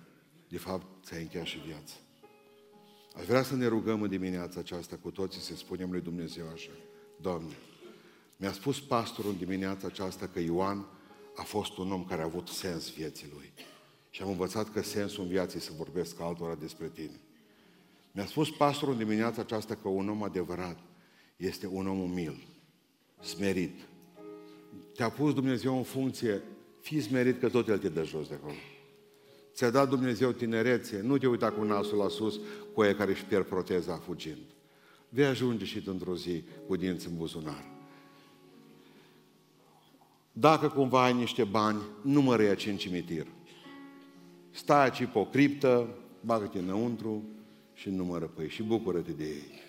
de 0.48 0.58
fapt, 0.58 0.86
ți-ai 1.04 1.22
încheiat 1.22 1.46
și 1.46 1.58
viața. 1.58 1.94
Aș 3.16 3.26
vrea 3.26 3.44
să 3.44 3.56
ne 3.56 3.68
rugăm 3.68 4.02
în 4.02 4.10
dimineața 4.10 4.60
aceasta 4.60 4.98
cu 5.02 5.12
toții 5.12 5.42
să 5.42 5.56
spunem 5.56 5.92
lui 5.92 6.02
Dumnezeu 6.02 6.46
așa. 6.54 6.72
Doamne, 7.22 7.58
mi-a 8.38 8.52
spus 8.52 8.82
pastorul 8.82 9.32
în 9.32 9.38
dimineața 9.38 9.88
aceasta 9.88 10.28
că 10.28 10.40
Ioan 10.40 10.86
a 11.36 11.44
fost 11.44 11.78
un 11.78 11.92
om 11.92 12.06
care 12.06 12.22
a 12.22 12.26
avut 12.26 12.48
sens 12.48 12.94
vieții 12.94 13.30
lui. 13.34 13.54
Și 14.10 14.22
am 14.22 14.30
învățat 14.30 14.72
că 14.72 14.82
sensul 14.82 15.24
în 15.24 15.30
viață 15.30 15.60
să 15.60 15.72
vorbesc 15.78 16.20
altora 16.20 16.56
despre 16.56 16.90
tine. 16.90 17.20
Mi-a 18.12 18.26
spus 18.26 18.50
pastorul 18.50 18.94
în 18.94 19.00
dimineața 19.00 19.42
aceasta 19.42 19.76
că 19.76 19.88
un 19.88 20.10
om 20.10 20.24
adevărat 20.24 20.80
este 21.38 21.68
un 21.68 21.88
om 21.88 22.00
umil, 22.00 22.48
smerit. 23.22 23.80
Te-a 24.96 25.10
pus 25.10 25.34
Dumnezeu 25.34 25.78
în 25.78 25.84
funcție, 25.84 26.42
fii 26.82 27.02
smerit 27.02 27.40
că 27.40 27.50
tot 27.50 27.68
El 27.68 27.78
te 27.78 27.90
dă 27.90 28.04
jos 28.04 28.28
de 28.28 28.34
acolo. 28.34 28.54
Ți-a 29.54 29.70
dat 29.70 29.90
Dumnezeu 29.90 30.32
tinerețe, 30.32 31.02
nu 31.02 31.18
te 31.18 31.28
uita 31.28 31.52
cu 31.52 31.64
nasul 31.64 31.98
la 31.98 32.08
sus 32.08 32.40
cu 32.74 32.82
aia 32.82 32.96
care 32.96 33.12
își 33.12 33.26
pierd 33.26 33.46
proteza 33.46 33.96
fugind. 33.96 34.44
Vei 35.10 35.26
ajunge 35.26 35.66
și 35.66 35.82
într-o 35.86 36.16
zi 36.16 36.44
cu 36.68 36.76
dinți 36.76 37.08
în 37.08 37.18
buzunar. 37.18 37.66
Dacă 40.32 40.70
cumva 40.70 41.04
ai 41.04 41.14
niște 41.14 41.44
bani, 41.44 41.82
nu 42.02 42.22
mă 42.22 42.34
aici 42.34 42.66
în 42.66 42.78
cimitir. 42.78 43.28
Stai 44.52 44.84
aici 44.84 45.06
pe 45.12 45.20
o 45.20 45.26
criptă, 45.26 45.98
bagă-te 46.22 46.60
înăuntru 46.60 47.24
și 47.74 47.90
numără 47.90 48.26
pe 48.26 48.42
ei 48.42 48.50
și 48.50 48.64
bucură-te 48.64 49.12
de 49.12 49.24
ei. 49.24 49.67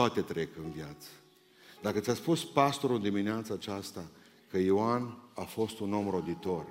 Toate 0.00 0.22
trec 0.22 0.56
în 0.56 0.70
viață. 0.70 1.08
Dacă 1.82 2.00
ți-a 2.00 2.14
spus 2.14 2.44
pastorul 2.44 3.00
dimineața 3.00 3.54
aceasta 3.54 4.10
că 4.50 4.58
Ioan 4.58 5.18
a 5.34 5.42
fost 5.42 5.78
un 5.78 5.92
om 5.92 6.10
roditor, 6.10 6.66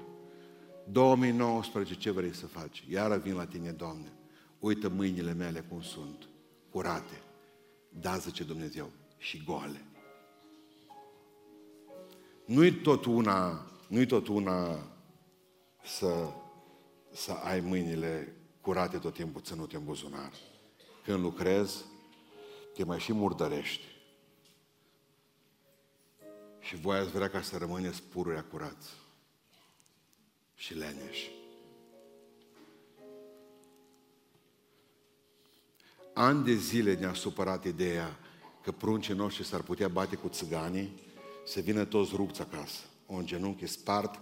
2019 0.91 1.95
ce 1.95 2.11
vrei 2.11 2.35
să 2.35 2.47
faci? 2.47 2.83
Iară 2.89 3.17
vin 3.17 3.35
la 3.35 3.45
tine, 3.45 3.71
Doamne. 3.71 4.13
Uită 4.59 4.89
mâinile 4.89 5.33
mele 5.33 5.65
cum 5.69 5.81
sunt, 5.81 6.27
curate. 6.71 7.21
Da, 7.89 8.17
zice 8.17 8.43
Dumnezeu, 8.43 8.89
și 9.17 9.43
goale. 9.45 9.85
Nu-i 12.45 12.71
tot 12.73 13.05
una, 13.05 13.65
nu-i 13.87 14.05
tot 14.05 14.27
una 14.27 14.87
să, 15.83 16.27
să 17.11 17.31
ai 17.31 17.59
mâinile 17.59 18.35
curate 18.61 18.97
tot 18.97 19.13
timpul 19.13 19.41
ținute 19.41 19.75
în 19.75 19.83
buzunar. 19.83 20.31
Când 21.03 21.19
lucrezi, 21.19 21.83
te 22.79 22.85
mai 22.85 22.99
și 22.99 23.13
murdărești. 23.13 23.83
Și 26.59 26.75
voi 26.75 26.97
ați 26.97 27.09
vrea 27.09 27.29
ca 27.29 27.41
să 27.41 27.57
rămâneți 27.57 28.03
pururi 28.03 28.49
curați 28.49 28.89
și 30.55 30.73
leneși. 30.73 31.29
Ani 36.13 36.43
de 36.43 36.53
zile 36.53 36.95
ne-a 36.95 37.13
supărat 37.13 37.65
ideea 37.65 38.19
că 38.63 38.71
pruncii 38.71 39.13
noștri 39.13 39.45
s-ar 39.45 39.61
putea 39.61 39.87
bate 39.87 40.15
cu 40.15 40.27
țiganii, 40.27 41.01
să 41.45 41.59
vină 41.59 41.85
toți 41.85 42.15
rupți 42.15 42.41
acasă. 42.41 42.81
Un 43.05 43.25
genunchi 43.25 43.67
spart, 43.67 44.19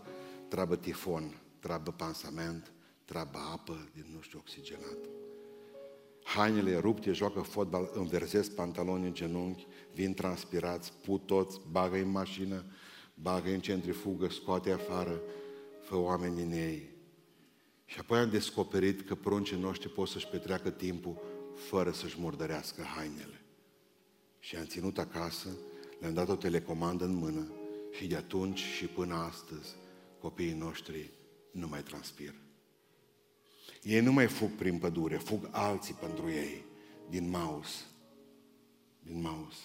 treabă 0.47 0.75
tifon, 0.75 1.41
treabă 1.59 1.91
pansament, 1.91 2.71
treabă 3.05 3.37
apă 3.37 3.89
din 3.93 4.05
nu 4.13 4.21
știu 4.21 4.39
oxigenat 4.39 4.97
hainele 6.35 6.77
rupte, 6.77 7.11
joacă 7.11 7.39
fotbal, 7.39 7.89
înverzesc 7.93 8.51
pantaloni 8.51 9.05
în 9.05 9.13
genunchi, 9.13 9.67
vin 9.93 10.13
transpirați, 10.13 10.93
put 11.03 11.25
toți, 11.25 11.61
bagă 11.71 11.97
în 11.97 12.09
mașină, 12.09 12.65
bagă 13.13 13.49
în 13.49 13.59
centrifugă, 13.59 14.27
scoate 14.29 14.71
afară, 14.71 15.21
fă 15.81 15.95
oameni 15.95 16.35
din 16.35 16.51
ei. 16.51 16.89
Și 17.85 17.99
apoi 17.99 18.19
am 18.19 18.29
descoperit 18.29 19.01
că 19.01 19.15
pruncii 19.15 19.59
noștri 19.59 19.89
pot 19.89 20.07
să-și 20.07 20.27
petreacă 20.27 20.69
timpul 20.69 21.17
fără 21.55 21.91
să-și 21.91 22.19
murdărească 22.19 22.81
hainele. 22.81 23.41
Și 24.39 24.55
am 24.55 24.65
ținut 24.65 24.97
acasă, 24.97 25.49
le-am 25.99 26.13
dat 26.13 26.29
o 26.29 26.35
telecomandă 26.35 27.05
în 27.05 27.15
mână 27.15 27.51
și 27.91 28.07
de 28.07 28.15
atunci 28.15 28.59
și 28.59 28.85
până 28.85 29.13
astăzi 29.13 29.75
copiii 30.19 30.53
noștri 30.53 31.11
nu 31.51 31.67
mai 31.67 31.83
transpiră. 31.83 32.46
Ei 33.83 34.01
nu 34.01 34.11
mai 34.11 34.27
fug 34.27 34.49
prin 34.49 34.79
pădure, 34.79 35.17
fug 35.17 35.47
alții 35.51 35.93
pentru 35.93 36.29
ei, 36.29 36.63
din 37.09 37.29
Maus. 37.29 37.85
Din 38.99 39.21
Maus. 39.21 39.55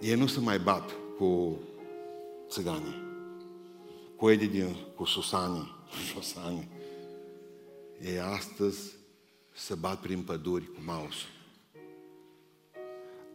Ei 0.00 0.14
nu 0.14 0.26
se 0.26 0.40
mai 0.40 0.58
bat 0.58 0.90
cu 1.18 1.58
țiganii, 2.48 3.02
cu 4.16 4.30
Edi 4.30 4.46
din, 4.46 4.76
cu 4.96 5.04
Susanii, 5.04 5.74
Susanii. 6.14 6.68
Ei 8.00 8.18
astăzi 8.18 8.92
se 9.54 9.74
bat 9.74 10.00
prin 10.00 10.22
păduri 10.22 10.72
cu 10.72 10.80
Maus. 10.84 11.14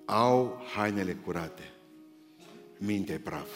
Au 0.05 0.61
hainele 0.75 1.15
curate, 1.15 1.73
mintea 2.79 3.19
praf 3.23 3.49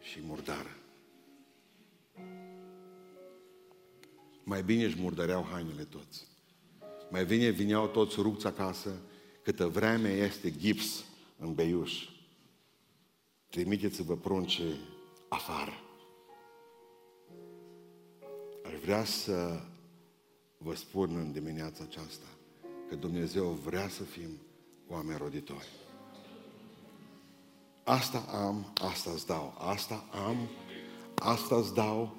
și 0.00 0.18
murdară. 0.22 0.83
Mai 4.44 4.62
bine 4.62 4.84
își 4.84 5.00
murdăreau 5.00 5.46
hainele 5.50 5.84
toți. 5.84 6.26
Mai 7.10 7.24
bine 7.24 7.48
vineau 7.50 7.86
toți 7.86 8.20
rupți 8.20 8.46
acasă, 8.46 9.00
câtă 9.42 9.66
vreme 9.66 10.08
este 10.08 10.50
gips 10.50 11.04
în 11.38 11.54
beiuș. 11.54 12.08
Trimiteți-vă 13.48 14.16
prunce 14.16 14.62
afară. 15.28 15.72
Aș 18.64 18.72
vrea 18.82 19.04
să 19.04 19.60
vă 20.58 20.74
spun 20.74 21.16
în 21.16 21.32
dimineața 21.32 21.84
aceasta 21.84 22.26
că 22.88 22.94
Dumnezeu 22.94 23.48
vrea 23.50 23.88
să 23.88 24.02
fim 24.02 24.30
oameni 24.88 25.18
roditori. 25.18 25.68
Asta 27.84 28.18
am, 28.18 28.72
asta 28.74 29.10
îți 29.10 29.26
dau. 29.26 29.54
Asta 29.58 30.04
am, 30.26 30.48
asta 31.14 31.56
îți 31.56 31.74
dau, 31.74 32.16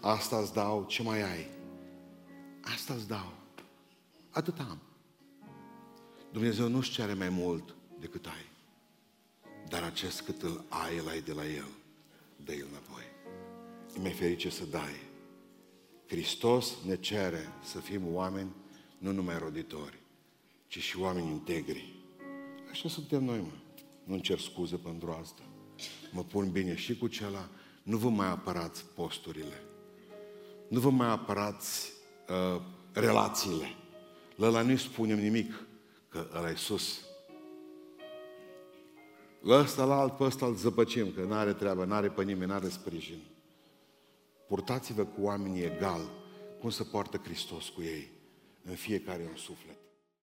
asta 0.00 0.38
îți 0.38 0.52
dau, 0.52 0.84
ce 0.88 1.02
mai 1.02 1.22
ai? 1.22 1.46
Asta 2.60 2.94
îți 2.94 3.08
dau. 3.08 3.32
Atât 4.30 4.58
am. 4.58 4.78
Dumnezeu 6.32 6.68
nu-și 6.68 6.90
cere 6.90 7.14
mai 7.14 7.28
mult 7.28 7.74
decât 8.00 8.26
ai. 8.26 8.48
Dar 9.68 9.82
acest 9.82 10.20
cât 10.20 10.42
îl 10.42 10.64
ai, 10.68 10.98
îl 10.98 11.08
ai 11.08 11.20
de 11.20 11.32
la 11.32 11.46
El. 11.46 11.68
Dă-i 12.44 12.64
înapoi. 12.70 13.02
E 13.96 14.00
mai 14.00 14.12
ferice 14.12 14.50
să 14.50 14.64
dai. 14.64 15.08
Hristos 16.06 16.76
ne 16.86 16.96
cere 16.96 17.48
să 17.64 17.78
fim 17.78 18.14
oameni 18.14 18.50
nu 18.98 19.12
numai 19.12 19.38
roditori, 19.38 19.98
ci 20.66 20.78
și 20.78 20.98
oameni 20.98 21.30
integri. 21.30 21.94
Așa 22.70 22.88
suntem 22.88 23.24
noi, 23.24 23.38
mă. 23.38 23.52
Nu-mi 24.04 24.20
cer 24.20 24.38
scuze 24.38 24.76
pentru 24.76 25.10
asta. 25.20 25.42
Mă 26.12 26.24
pun 26.24 26.50
bine 26.50 26.76
și 26.76 26.96
cu 26.96 27.06
cela. 27.06 27.48
Nu 27.82 27.96
vă 27.96 28.08
mai 28.08 28.26
apărați 28.26 28.84
posturile. 28.84 29.62
Nu 30.70 30.80
vă 30.80 30.90
mai 30.90 31.08
apărați 31.08 31.92
uh, 32.28 32.60
relațiile. 32.92 33.74
La 34.36 34.46
ăla 34.46 34.62
nu-i 34.62 34.78
spunem 34.78 35.18
nimic, 35.18 35.66
că 36.08 36.26
ăla 36.36 36.50
e 36.50 36.54
sus. 36.54 37.04
La 39.40 39.58
ăsta, 39.58 39.84
la 39.84 40.00
alt, 40.00 40.16
pe 40.16 40.24
ăsta 40.24 40.46
îl 40.46 40.54
zăpăcim, 40.54 41.12
că 41.12 41.24
n-are 41.24 41.52
treabă, 41.52 41.84
n-are 41.84 42.08
pe 42.08 42.22
nimeni, 42.22 42.50
n-are 42.50 42.68
sprijin. 42.68 43.22
Purtați-vă 44.48 45.04
cu 45.04 45.22
oamenii 45.22 45.62
egal, 45.62 46.00
cum 46.60 46.70
se 46.70 46.82
poartă 46.82 47.20
Hristos 47.24 47.68
cu 47.68 47.82
ei, 47.82 48.10
în 48.64 48.74
fiecare 48.74 49.26
un 49.30 49.36
suflet. 49.36 49.78